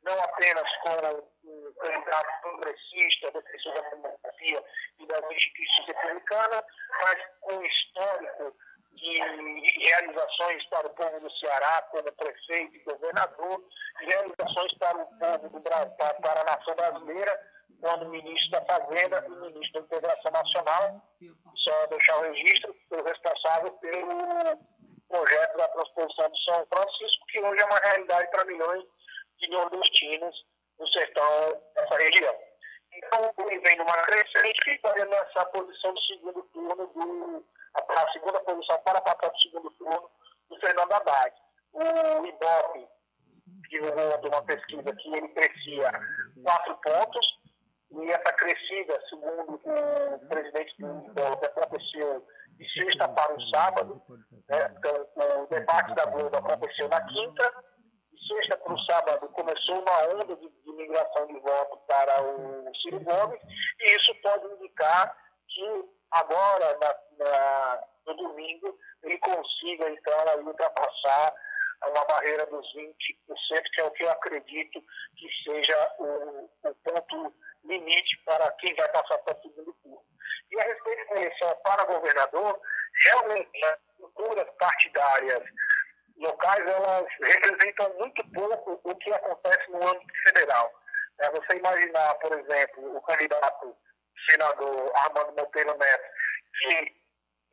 [0.04, 4.64] não apenas como um candidato progressista, defensor da democracia
[5.00, 6.66] e das instituições republicanas,
[7.04, 8.56] mas com histórico
[8.98, 13.64] de realizações para o povo do Ceará, como prefeito e governador,
[14.00, 17.40] realizações para o povo do Brasil, para a nação brasileira,
[17.80, 21.02] quando ministro da Fazenda e ministro da Integração Nacional.
[21.56, 24.60] Só deixar o registro, foi responsável pelo
[25.08, 28.84] projeto da transposição do São Francisco, que hoje é uma realidade para milhões
[29.40, 30.46] de nordestinos
[30.80, 32.36] no sertão dessa região.
[32.94, 37.46] Então, ele vem numa crescente que estaria nessa posição do segundo turno do
[37.76, 40.10] a segunda posição para passar para o segundo turno
[40.50, 41.36] do Fernando Haddad.
[41.74, 42.88] O Ibope
[43.70, 45.92] divulgou uma pesquisa que ele crescia
[46.44, 47.38] quatro pontos,
[47.92, 52.26] e essa crescida, segundo o presidente do Ibope, aconteceu
[52.58, 54.02] de sexta para o sábado.
[54.50, 54.76] Né?
[54.78, 57.64] Então, o debate da Globo aconteceu na quinta,
[58.12, 62.76] de sexta para o sábado começou uma onda de, de migração de voto para o
[62.82, 63.40] Ciro Gomes,
[63.80, 65.16] e isso pode indicar
[65.48, 71.34] que agora, na, na, no domingo, ele consiga, então, aí, ultrapassar
[71.90, 72.94] uma barreira dos 20%,
[73.74, 74.84] que é o que eu acredito
[75.16, 77.34] que seja o, o ponto
[77.66, 80.02] limite para quem vai passar para o segundo turno.
[80.52, 82.60] E a respeito da eleição para governador,
[83.06, 85.44] realmente as estruturas partidárias
[86.18, 90.72] locais elas representam muito pouco o que acontece no âmbito federal.
[91.20, 93.76] É você imaginar, por exemplo, o candidato
[94.30, 96.10] senador Armando Monteiro Neto,
[96.60, 96.96] que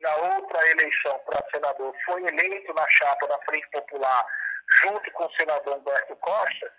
[0.01, 4.25] na outra eleição para senador foi eleito na chapa da Frente Popular
[4.81, 6.73] junto com o senador Humberto Costa,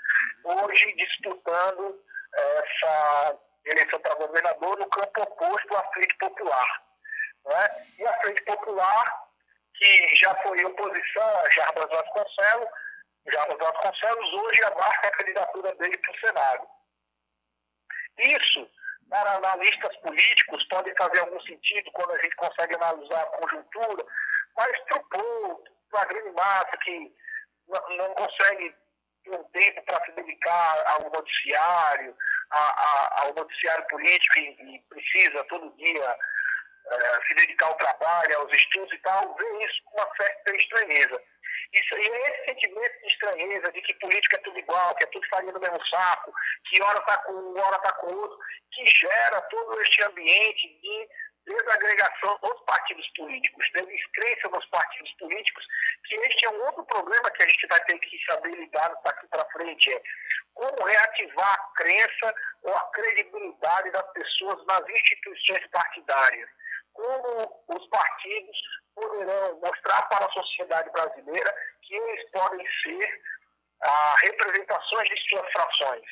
[0.45, 2.03] hoje disputando
[2.35, 6.83] essa eleição para governador no campo oposto à Frente Popular.
[7.45, 7.69] Né?
[7.99, 9.27] E a Frente Popular
[9.79, 12.69] que já foi oposição a Jarbas Vasconcelos.
[13.33, 16.69] Jarbas Vasconcelos hoje abarca a candidatura dele para o Senado.
[18.19, 18.71] Isso,
[19.09, 24.05] para analistas políticos, pode fazer algum sentido quando a gente consegue analisar a conjuntura,
[24.57, 27.13] mas para o povo, para a grande massa que
[27.69, 28.75] não consegue
[29.25, 32.17] ter um tempo para se dedicar ao noticiário,
[32.51, 36.17] a, a, ao noticiário político e, e precisa todo dia
[36.89, 41.23] é, se dedicar ao trabalho, aos estudos e tal, vê isso com uma certa estranheza.
[41.73, 45.29] Isso, e esse sentimento de estranheza, de que política é tudo igual, que é tudo
[45.29, 46.33] farinha no mesmo saco,
[46.69, 48.39] que hora está com um, hora está com outro,
[48.73, 51.09] que gera todo este ambiente de
[51.47, 55.65] desagregação dos partidos políticos, de descrença dos partidos políticos,
[56.07, 59.27] que este é um outro problema que a gente vai ter que saber lidar daqui
[59.29, 60.03] para frente, é
[60.55, 66.49] como reativar a crença ou a credibilidade das pessoas nas instituições partidárias
[66.97, 68.59] como os partidos
[68.97, 73.23] poderão mostrar para a sociedade brasileira que eles podem ser
[73.83, 76.07] ah, representações de suas frações,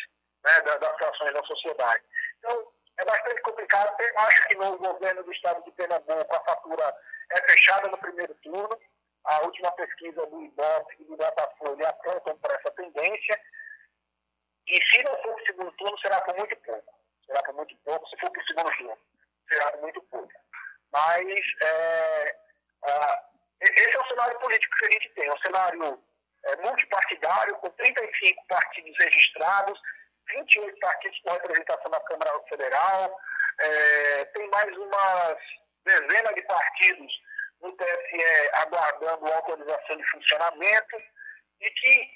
[0.44, 2.04] né, das, frações da sociedade.
[2.38, 3.96] Então, é bastante complicado.
[3.98, 6.94] Eu acho que no governo do estado de Pernambuco a fatura
[7.32, 8.78] é fechada no primeiro turno.
[9.24, 13.40] A última pesquisa do IBOP e do Datafolha apontam para essa tendência.
[14.66, 16.94] E se não for para o segundo turno, será por muito pouco.
[17.26, 18.08] Será por muito pouco.
[18.08, 18.98] Se for para o segundo turno,
[19.48, 20.32] será por muito pouco.
[20.92, 21.26] Mas
[21.62, 22.36] é,
[22.86, 23.24] é,
[23.60, 26.02] esse é o cenário político que a gente tem, é um cenário
[26.44, 29.80] é, multipartidário, com 35 partidos registrados,
[30.28, 33.20] 28 partidos com representação na Câmara Federal,
[33.58, 35.38] é, tem mais umas
[35.84, 37.12] dezenas de partidos
[37.60, 40.96] no TSE aguardando autorização de funcionamento,
[41.60, 42.10] e que,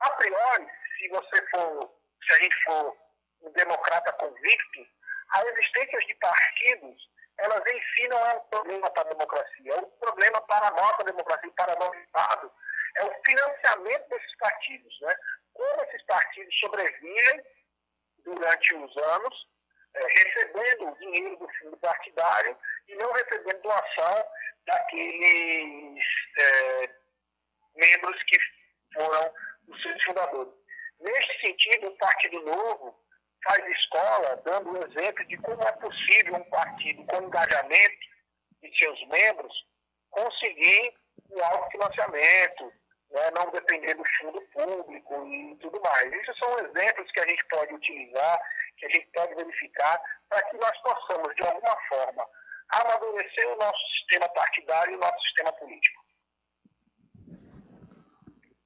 [0.00, 0.66] a priori,
[0.98, 1.94] se você for,
[2.26, 2.96] se a gente for
[3.42, 4.86] um democrata convicto,
[5.30, 7.08] a existência de partidos
[7.38, 10.70] elas em si não é um problema para a democracia, é um problema para a
[10.72, 12.52] nossa democracia, para o nosso Estado.
[12.96, 15.00] É o financiamento desses partidos.
[15.00, 15.16] Né?
[15.54, 17.44] Como esses partidos sobrevivem
[18.24, 19.48] durante os anos,
[19.94, 22.56] é, recebendo o dinheiro do fundo partidário
[22.88, 24.26] e não recebendo doação
[24.66, 26.04] daqueles
[26.38, 26.90] é,
[27.74, 28.38] membros que
[28.94, 29.32] foram
[29.68, 30.52] os seus fundadores.
[31.00, 32.99] Neste sentido, o Partido Novo
[33.44, 37.98] faz escola dando um exemplo de como é possível um partido com engajamento
[38.62, 39.52] de seus membros
[40.10, 40.94] conseguir
[41.30, 42.72] um autofinanciamento,
[43.10, 46.12] né, não depender do fundo público e tudo mais.
[46.12, 48.40] Esses são exemplos que a gente pode utilizar,
[48.76, 52.26] que a gente pode verificar, para que nós possamos, de alguma forma,
[52.68, 56.04] amadurecer o nosso sistema partidário e o nosso sistema político.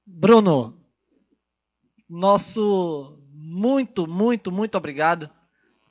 [0.05, 0.79] Bruno,
[2.09, 3.17] nosso
[3.55, 5.29] muito, muito, muito obrigado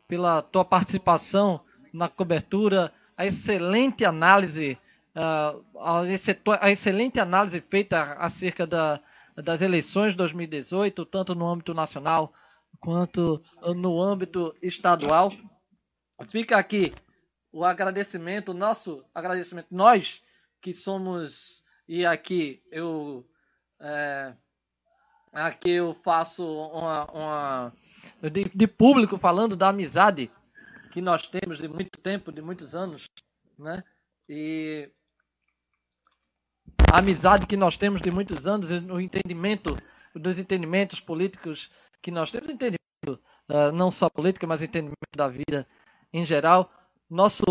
[0.06, 1.62] pela tua participação
[1.94, 4.78] na cobertura, a excelente análise,
[5.16, 5.80] uh,
[6.60, 9.00] a, excelente análise feita acerca da,
[9.34, 12.34] das eleições de 2018, tanto no âmbito nacional
[12.78, 13.42] quanto
[13.74, 15.32] no âmbito estadual.
[16.28, 16.92] Fica aqui
[17.50, 20.22] o agradecimento, nosso agradecimento, nós
[20.60, 23.26] que somos, e aqui eu
[23.80, 24.34] é,
[25.34, 27.72] Aqui eu faço uma, uma
[28.30, 30.30] de, de, público falando da amizade
[30.92, 33.08] que nós temos de muito tempo, de muitos anos,
[33.58, 33.82] né?
[34.28, 34.88] E
[36.92, 39.76] a amizade que nós temos de muitos anos, o entendimento
[40.14, 41.68] dos entendimentos políticos
[42.00, 42.78] que nós temos, entendimento
[43.48, 45.66] uh, não só política, mas entendimento da vida
[46.12, 46.70] em geral.
[47.10, 47.42] Nosso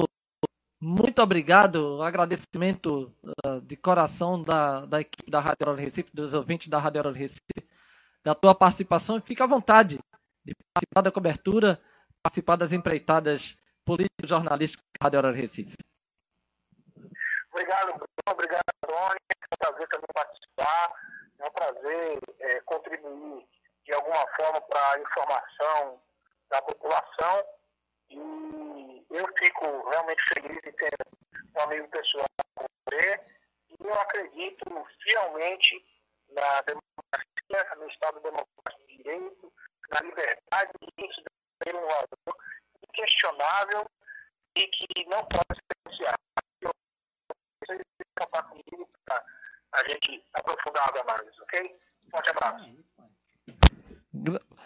[0.84, 6.68] muito obrigado, agradecimento uh, de coração da, da equipe da Rádio Hora Recife, dos ouvintes
[6.68, 7.70] da Rádio Hora Recife,
[8.22, 9.98] da tua participação e fica à vontade
[10.44, 11.82] de participar da cobertura,
[12.22, 13.56] participar das empreitadas
[13.86, 15.78] políticas jornalísticas da Rádio Hora Recife.
[17.50, 18.08] Obrigado, Bruno.
[18.30, 19.20] Obrigado, Antônio.
[19.30, 20.92] É um prazer também participar.
[21.40, 23.48] É um prazer é, contribuir
[23.86, 26.02] de alguma forma para a informação
[26.50, 27.46] da população.
[28.10, 30.94] E eu fico realmente feliz de ter
[31.56, 32.26] um amigo pessoal
[32.56, 33.20] como você.
[33.70, 35.86] E eu acredito fielmente
[36.30, 39.54] na democracia, no Estado democrático de direito,
[39.92, 42.38] na liberdade, e isso deve ser um valor
[42.90, 43.86] inquestionável
[44.56, 46.18] e que não pode ser negociado.
[47.60, 47.84] Preciso
[48.20, 49.26] contar comigo para
[49.74, 51.80] a gente aprofundar as análises, ok?
[52.12, 52.84] Forte abraço.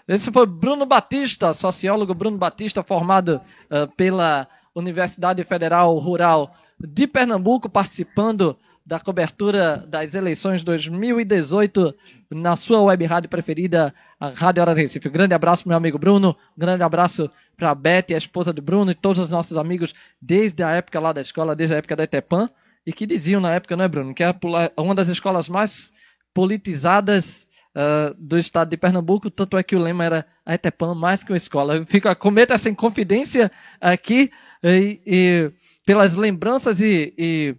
[0.08, 7.70] Esse foi Bruno Batista, sociólogo Bruno Batista, formado uh, pela Universidade Federal Rural de Pernambuco,
[7.70, 11.94] participando da cobertura das eleições 2018
[12.32, 15.10] na sua web rádio preferida, a Rádio Hora Recife.
[15.10, 16.38] Um grande abraço, meu amigo Bruno.
[16.56, 19.94] Um grande abraço para a Beth, a esposa do Bruno, e todos os nossos amigos
[20.22, 22.50] desde a época lá da escola, desde a época da Etepan.
[22.86, 24.34] e que diziam na época, né, Bruno, que era
[24.78, 25.92] uma das escolas mais
[26.34, 27.47] politizadas
[27.78, 31.32] uh, do estado de Pernambuco, tanto é que o lema era a Etepam mais que
[31.32, 31.86] uma escola.
[31.86, 34.32] Fica cometa essa inconfidência aqui
[34.64, 35.52] e, e
[35.86, 37.56] pelas lembranças e, e,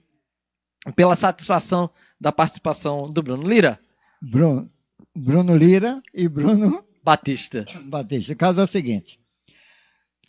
[0.97, 1.89] pela satisfação
[2.21, 3.79] da participação do Bruno Lira.
[4.21, 4.69] Bruno,
[5.17, 7.65] Bruno Lira e Bruno Batista.
[7.85, 8.33] Batista.
[8.33, 9.21] O caso é o seguinte.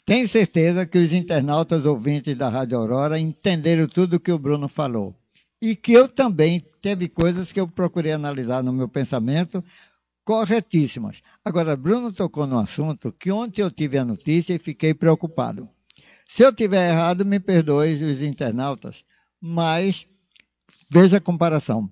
[0.05, 4.67] Tenho certeza que os internautas ouvintes da Rádio Aurora entenderam tudo o que o Bruno
[4.67, 5.15] falou.
[5.61, 9.63] E que eu também teve coisas que eu procurei analisar no meu pensamento
[10.23, 11.21] corretíssimas.
[11.43, 15.67] Agora, Bruno tocou no assunto que ontem eu tive a notícia e fiquei preocupado.
[16.29, 19.03] Se eu tiver errado, me perdoe os internautas,
[19.41, 20.05] mas
[20.89, 21.91] veja a comparação.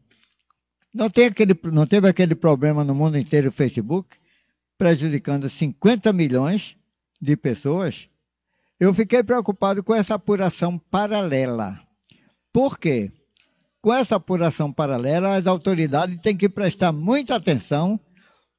[0.93, 4.15] Não, aquele, não teve aquele problema no mundo inteiro o Facebook,
[4.77, 6.77] prejudicando 50 milhões
[7.19, 8.07] de pessoas?
[8.79, 11.81] Eu fiquei preocupado com essa apuração paralela.
[12.53, 13.11] Por quê?
[13.87, 17.97] Com essa apuração paralela, as autoridades têm que prestar muita atenção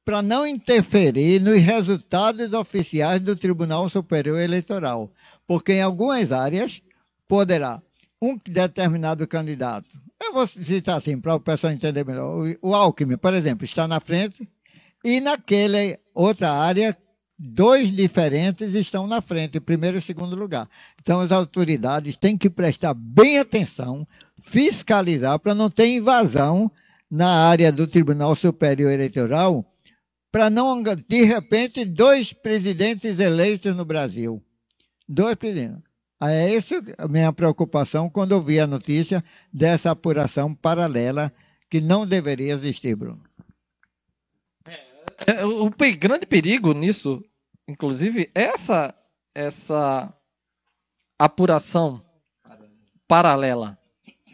[0.03, 5.13] para não interferir nos resultados oficiais do Tribunal Superior Eleitoral,
[5.45, 6.81] porque em algumas áreas
[7.27, 7.79] poderá
[8.19, 9.87] um determinado candidato,
[10.19, 13.99] eu vou citar assim para o pessoal entender melhor, o Alckmin, por exemplo, está na
[13.99, 14.49] frente
[15.05, 15.77] e naquela
[16.11, 16.97] outra área
[17.39, 20.67] dois diferentes estão na frente, primeiro e segundo lugar.
[20.99, 24.07] Então as autoridades têm que prestar bem atenção,
[24.39, 26.71] fiscalizar para não ter invasão
[27.09, 29.65] na área do Tribunal Superior Eleitoral,
[30.31, 34.43] para não de repente dois presidentes eleitos no Brasil.
[35.07, 35.89] Dois presidentes.
[36.21, 41.33] É essa a minha preocupação quando eu vi a notícia dessa apuração paralela
[41.69, 43.23] que não deveria existir, Bruno.
[45.25, 47.23] É, o grande perigo nisso,
[47.67, 48.93] inclusive, é essa,
[49.33, 50.13] essa
[51.17, 52.03] apuração
[53.07, 53.78] paralela.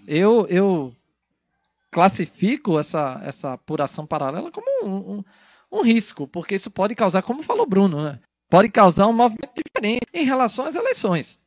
[0.08, 0.96] Eu, eu
[1.92, 5.24] classifico essa, essa apuração paralela como um, um,
[5.72, 8.20] um risco, porque isso pode causar, como falou Bruno, né?
[8.50, 11.40] pode causar um movimento diferente em relação às eleições.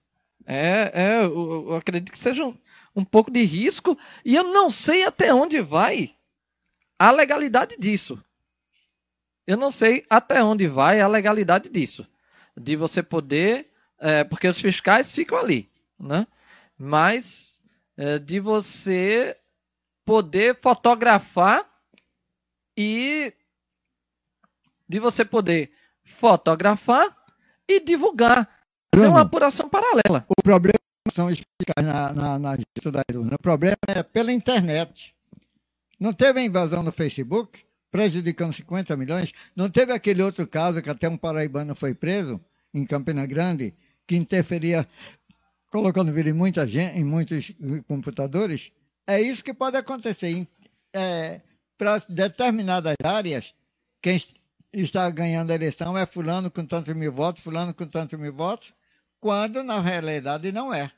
[0.46, 2.56] É, é eu, eu acredito que seja um,
[2.94, 6.14] um pouco de risco e eu não sei até onde vai
[6.98, 8.22] a legalidade disso.
[9.46, 12.06] Eu não sei até onde vai a legalidade disso.
[12.56, 13.70] De você poder.
[14.00, 15.70] É, porque os fiscais ficam ali.
[15.98, 16.26] Né?
[16.76, 17.57] Mas
[18.24, 19.36] de você
[20.04, 21.68] poder fotografar
[22.76, 23.32] e
[24.88, 25.72] de você poder
[26.04, 27.16] fotografar
[27.66, 28.48] e divulgar.
[28.94, 30.24] Isso é uma apuração paralela.
[30.28, 33.32] O problema não são fiscais na, na, na das urnas.
[33.32, 35.14] O problema é pela internet.
[36.00, 37.68] Não teve a invasão no Facebook?
[37.90, 39.32] prejudicando 50 milhões.
[39.54, 42.40] Não teve aquele outro caso que até um paraibano foi preso
[42.72, 43.74] em Campina Grande,
[44.06, 44.86] que interferia,
[45.70, 47.52] colocando vírus em, muita gente, em muitos
[47.86, 48.72] computadores?
[49.06, 50.46] É isso que pode acontecer.
[50.92, 51.40] É,
[51.76, 53.54] Para determinadas áreas,
[54.02, 54.20] quem
[54.72, 58.72] está ganhando a eleição é fulano com tantos mil votos, fulano com tantos mil votos,
[59.20, 60.90] quando na realidade não é.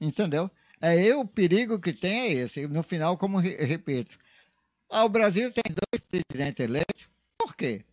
[0.00, 0.50] Entendeu?
[0.80, 2.66] É eu, o perigo que tem é esse.
[2.66, 4.18] No final, como repito,
[4.90, 7.08] ah, o Brasil tem dois presidentes eleitos.
[7.38, 7.84] Por quê?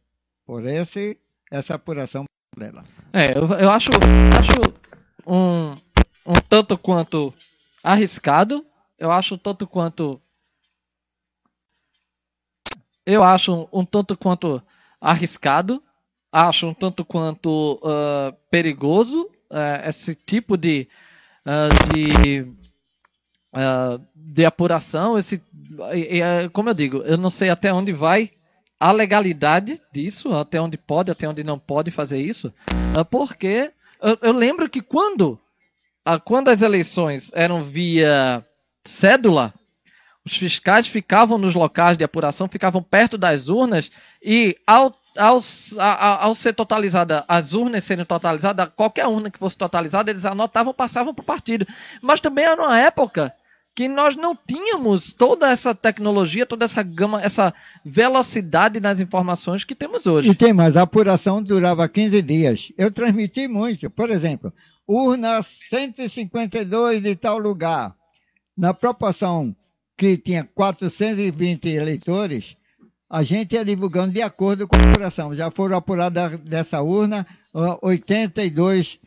[0.45, 1.17] Por esse,
[1.49, 2.25] essa apuração
[2.57, 2.83] dela.
[3.13, 3.91] É, eu, eu acho,
[4.37, 4.81] acho
[5.25, 5.77] um,
[6.31, 7.33] um tanto quanto
[7.83, 8.65] arriscado.
[8.97, 10.21] Eu acho um tanto quanto.
[13.05, 14.61] Eu acho um, tanto quanto
[14.99, 15.83] arriscado.
[16.31, 20.87] Acho um tanto quanto uh, perigoso uh, esse tipo de,
[21.45, 22.41] uh, de
[23.53, 25.43] uh, de apuração, esse,
[26.53, 28.31] como eu digo, eu não sei até onde vai
[28.79, 32.53] a legalidade disso, até onde pode, até onde não pode fazer isso,
[33.09, 35.37] porque eu, eu, lembro que quando,
[36.25, 38.45] quando as eleições eram via
[38.83, 39.53] cédula,
[40.25, 43.91] os fiscais ficavam nos locais de apuração, ficavam perto das urnas
[44.23, 45.39] e ao ao,
[45.77, 50.73] ao, ao, ser totalizada, as urnas serem totalizadas, qualquer urna que fosse totalizada, eles anotavam,
[50.73, 51.67] passavam para o partido.
[52.01, 53.33] Mas também era uma época
[53.75, 59.75] que nós não tínhamos toda essa tecnologia, toda essa gama, essa velocidade nas informações que
[59.75, 60.29] temos hoje.
[60.29, 62.71] E tem mais, a apuração durava 15 dias.
[62.77, 64.53] Eu transmiti muito, por exemplo,
[64.87, 67.95] urna 152 de tal lugar,
[68.57, 69.55] na proporção
[69.97, 72.55] que tinha 420 eleitores,
[73.09, 75.35] a gente ia divulgando de acordo com a apuração.
[75.35, 77.27] Já foram apurados dessa urna
[77.81, 78.99] 82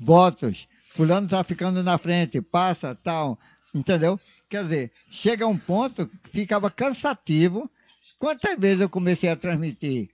[0.00, 0.68] votos.
[0.90, 3.38] Fulano está ficando na frente, passa, tal.
[3.74, 4.18] Entendeu?
[4.48, 7.70] Quer dizer, chega um ponto que ficava cansativo.
[8.18, 10.08] Quantas vezes eu comecei a transmitir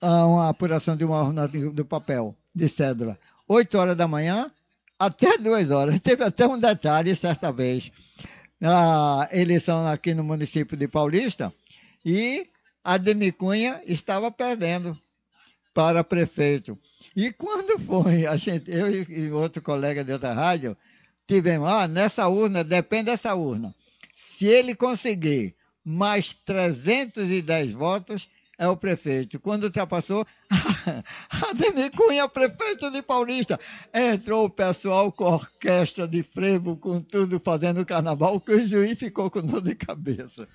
[0.00, 3.18] uma apuração de uma urna do papel, de cédula?
[3.48, 4.50] 8 horas da manhã
[4.98, 5.98] até 2 horas.
[6.00, 7.90] Teve até um detalhe certa vez.
[8.60, 11.52] a eleição aqui no município de Paulista
[12.04, 12.48] e
[12.84, 14.98] Ademir Cunha estava perdendo
[15.74, 16.78] para prefeito.
[17.16, 20.76] E quando foi, a gente, eu e outro colega de outra rádio,
[21.26, 23.74] tivemos, ah, nessa urna, depende dessa urna.
[24.38, 28.28] Se ele conseguir mais 310 votos,
[28.62, 29.40] é o prefeito.
[29.40, 30.24] Quando ultrapassou,
[31.50, 33.58] Ademir Cunha, prefeito de Paulista.
[33.92, 39.28] Entrou o pessoal com orquestra de frevo, com tudo, fazendo carnaval, que o juiz ficou
[39.28, 40.46] com dor de cabeça.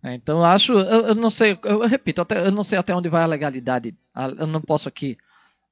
[0.00, 2.78] É, então, eu acho, eu, eu não sei, eu, eu repito, até, eu não sei
[2.78, 3.96] até onde vai a legalidade.
[4.38, 5.18] Eu não posso aqui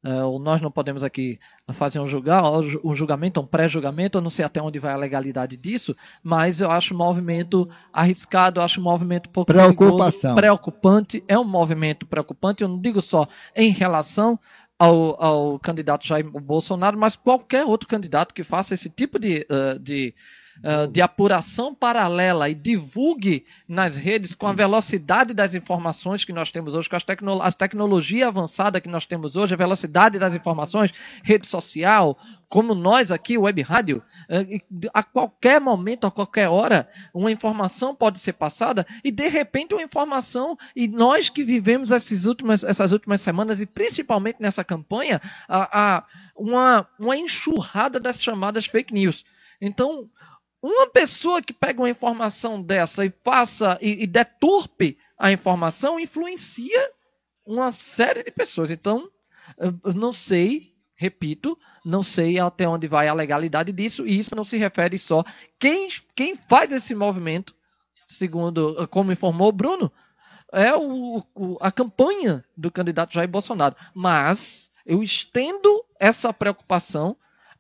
[0.04, 1.38] Uh, nós não podemos aqui
[1.72, 2.42] fazer um, julgar,
[2.84, 6.70] um julgamento, um pré-julgamento, eu não sei até onde vai a legalidade disso, mas eu
[6.70, 10.34] acho um movimento arriscado, eu acho um movimento pouco Preocupação.
[10.34, 13.26] preocupante, é um movimento preocupante, eu não digo só
[13.56, 14.38] em relação
[14.78, 19.78] ao, ao candidato Jair Bolsonaro, mas qualquer outro candidato que faça esse tipo de, uh,
[19.78, 20.14] de
[20.58, 26.50] uh, de apuração paralela e divulgue nas redes com a velocidade das informações que nós
[26.50, 30.34] temos hoje, com as tecno a tecnologia avançada que nós temos hoje, a velocidade das
[30.34, 30.92] informações,
[31.22, 37.32] rede social, como nós aqui, web rádio, uh, a qualquer momento, a qualquer hora, uma
[37.32, 42.62] informação pode ser passada e de repente uma informação, e nós que vivemos essas últimas,
[42.62, 46.04] essas últimas semanas e principalmente nessa campanha, a, a
[46.36, 49.24] uma, uma enxurrada das chamadas fake news.
[49.60, 50.08] Então,
[50.66, 56.90] uma pessoa que pega uma informação dessa e faça e, e deturpe a informação influencia
[57.44, 58.70] uma série de pessoas.
[58.70, 59.10] Então,
[59.94, 64.56] não sei, repito, não sei até onde vai a legalidade disso, e isso não se
[64.56, 65.22] refere só.
[65.58, 67.54] Quem, quem faz esse movimento,
[68.06, 69.92] segundo como informou Bruno,
[70.50, 73.76] é o, o, a campanha do candidato Jair Bolsonaro.
[73.92, 77.14] Mas eu estendo essa preocupação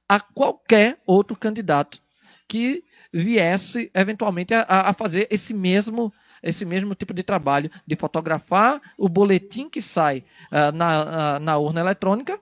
[0.08, 2.02] a qualquer outro candidato
[2.48, 2.82] que
[3.14, 6.12] viesse eventualmente a, a fazer esse mesmo
[6.42, 11.56] esse mesmo tipo de trabalho de fotografar o boletim que sai uh, na, uh, na
[11.56, 12.38] urna eletrônica,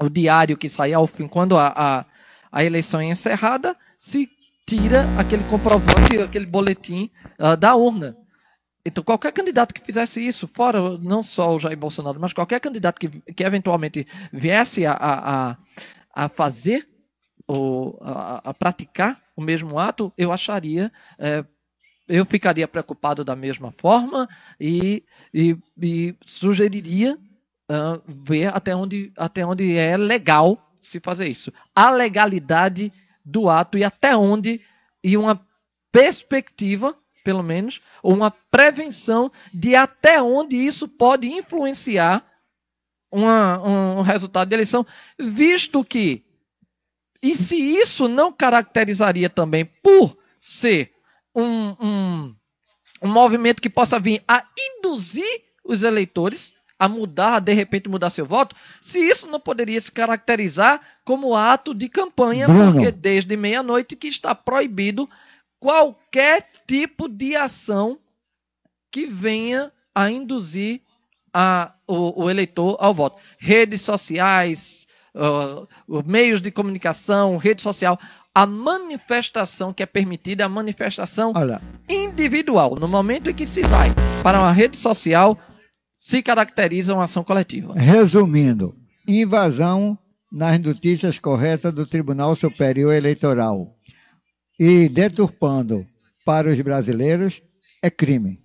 [0.00, 2.04] o diário que sai ao fim, quando a, a,
[2.52, 4.30] a eleição é encerrada, se
[4.64, 8.16] tira aquele comprovante, aquele boletim uh, da urna.
[8.84, 13.00] Então, qualquer candidato que fizesse isso, fora não só o Jair Bolsonaro, mas qualquer candidato
[13.00, 15.56] que, que eventualmente viesse a, a,
[16.14, 16.86] a fazer
[17.46, 21.44] ou a, a praticar o mesmo ato, eu acharia, é,
[22.08, 24.28] eu ficaria preocupado da mesma forma
[24.60, 27.18] e, e, e sugeriria
[28.06, 31.52] ver até onde, até onde é legal se fazer isso.
[31.74, 32.92] A legalidade
[33.24, 34.60] do ato e até onde,
[35.02, 35.44] e uma
[35.90, 42.24] perspectiva, pelo menos, ou uma prevenção de até onde isso pode influenciar
[43.10, 44.86] uma, um resultado de eleição,
[45.18, 46.25] visto que
[47.30, 50.92] e se isso não caracterizaria também por ser
[51.34, 52.36] um, um,
[53.02, 58.26] um movimento que possa vir a induzir os eleitores a mudar, de repente mudar seu
[58.26, 62.72] voto, se isso não poderia se caracterizar como ato de campanha, Bruno.
[62.72, 65.08] porque desde meia-noite que está proibido
[65.58, 67.98] qualquer tipo de ação
[68.92, 70.80] que venha a induzir
[71.32, 73.20] a, o, o eleitor ao voto.
[73.38, 74.86] Redes sociais,
[75.16, 77.98] uh, meios de comunicação, rede social,
[78.34, 81.60] a manifestação que é permitida é a manifestação Olha.
[81.88, 82.76] individual.
[82.76, 85.38] No momento em que se vai para uma rede social,
[85.98, 87.72] se caracteriza uma ação coletiva.
[87.74, 88.74] Resumindo,
[89.08, 89.98] invasão
[90.30, 93.74] nas notícias corretas do Tribunal Superior Eleitoral
[94.58, 95.86] e deturpando
[96.24, 97.40] para os brasileiros
[97.82, 98.38] é crime.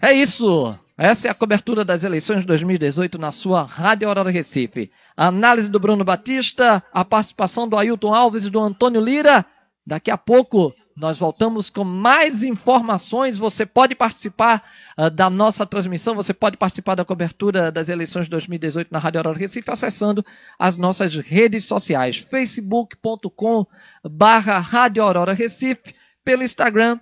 [0.00, 0.78] É isso.
[1.04, 4.88] Essa é a cobertura das eleições de 2018 na sua Rádio Aurora Recife.
[5.16, 9.44] A análise do Bruno Batista, a participação do Ailton Alves e do Antônio Lira.
[9.84, 13.36] Daqui a pouco nós voltamos com mais informações.
[13.36, 14.62] Você pode participar
[14.96, 19.18] uh, da nossa transmissão, você pode participar da cobertura das eleições de 2018 na Rádio
[19.18, 20.24] Aurora Recife acessando
[20.56, 23.66] as nossas redes sociais, facebook.com
[24.08, 27.00] barra Rádio Aurora Recife, pelo Instagram,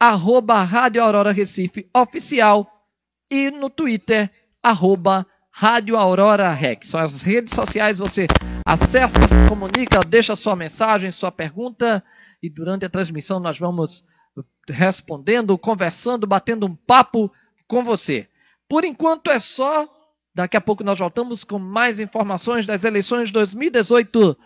[0.00, 2.71] arroba Rádio Aurora Recife Oficial
[3.32, 4.30] e no Twitter,
[4.62, 6.84] arroba Rádio Aurora Rec.
[6.84, 8.26] São as redes sociais, você
[8.64, 12.04] acessa, se comunica, deixa sua mensagem, sua pergunta
[12.42, 14.04] e durante a transmissão nós vamos
[14.68, 17.32] respondendo, conversando, batendo um papo
[17.66, 18.28] com você.
[18.68, 19.88] Por enquanto é só.
[20.34, 24.36] Daqui a pouco nós voltamos com mais informações das eleições 2018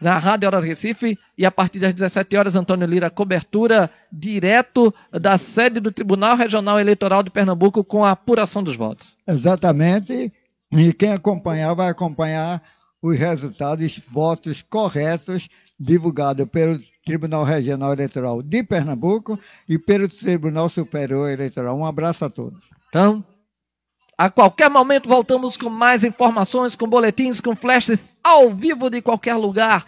[0.00, 5.36] na Rádio Hora Recife e a partir das 17 horas Antônio Lira cobertura direto da
[5.36, 9.16] sede do Tribunal Regional Eleitoral de Pernambuco com a apuração dos votos.
[9.26, 10.32] Exatamente.
[10.72, 12.62] E quem acompanhar vai acompanhar
[13.02, 15.48] os resultados, votos corretos
[15.78, 19.38] divulgados pelo Tribunal Regional Eleitoral de Pernambuco
[19.68, 21.78] e pelo Tribunal Superior Eleitoral.
[21.78, 22.58] Um abraço a todos.
[22.88, 23.24] Então,
[24.18, 29.36] a qualquer momento voltamos com mais informações, com boletins, com flashes ao vivo de qualquer
[29.36, 29.86] lugar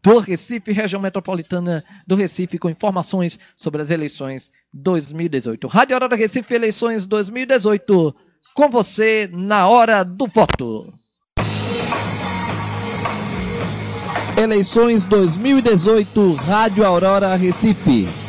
[0.00, 5.66] do Recife, região metropolitana do Recife, com informações sobre as eleições 2018.
[5.66, 8.14] Rádio Hora do Recife, eleições 2018,
[8.54, 10.94] com você na hora do voto.
[14.38, 18.25] Eleições 2018, Rádio Aurora Recife.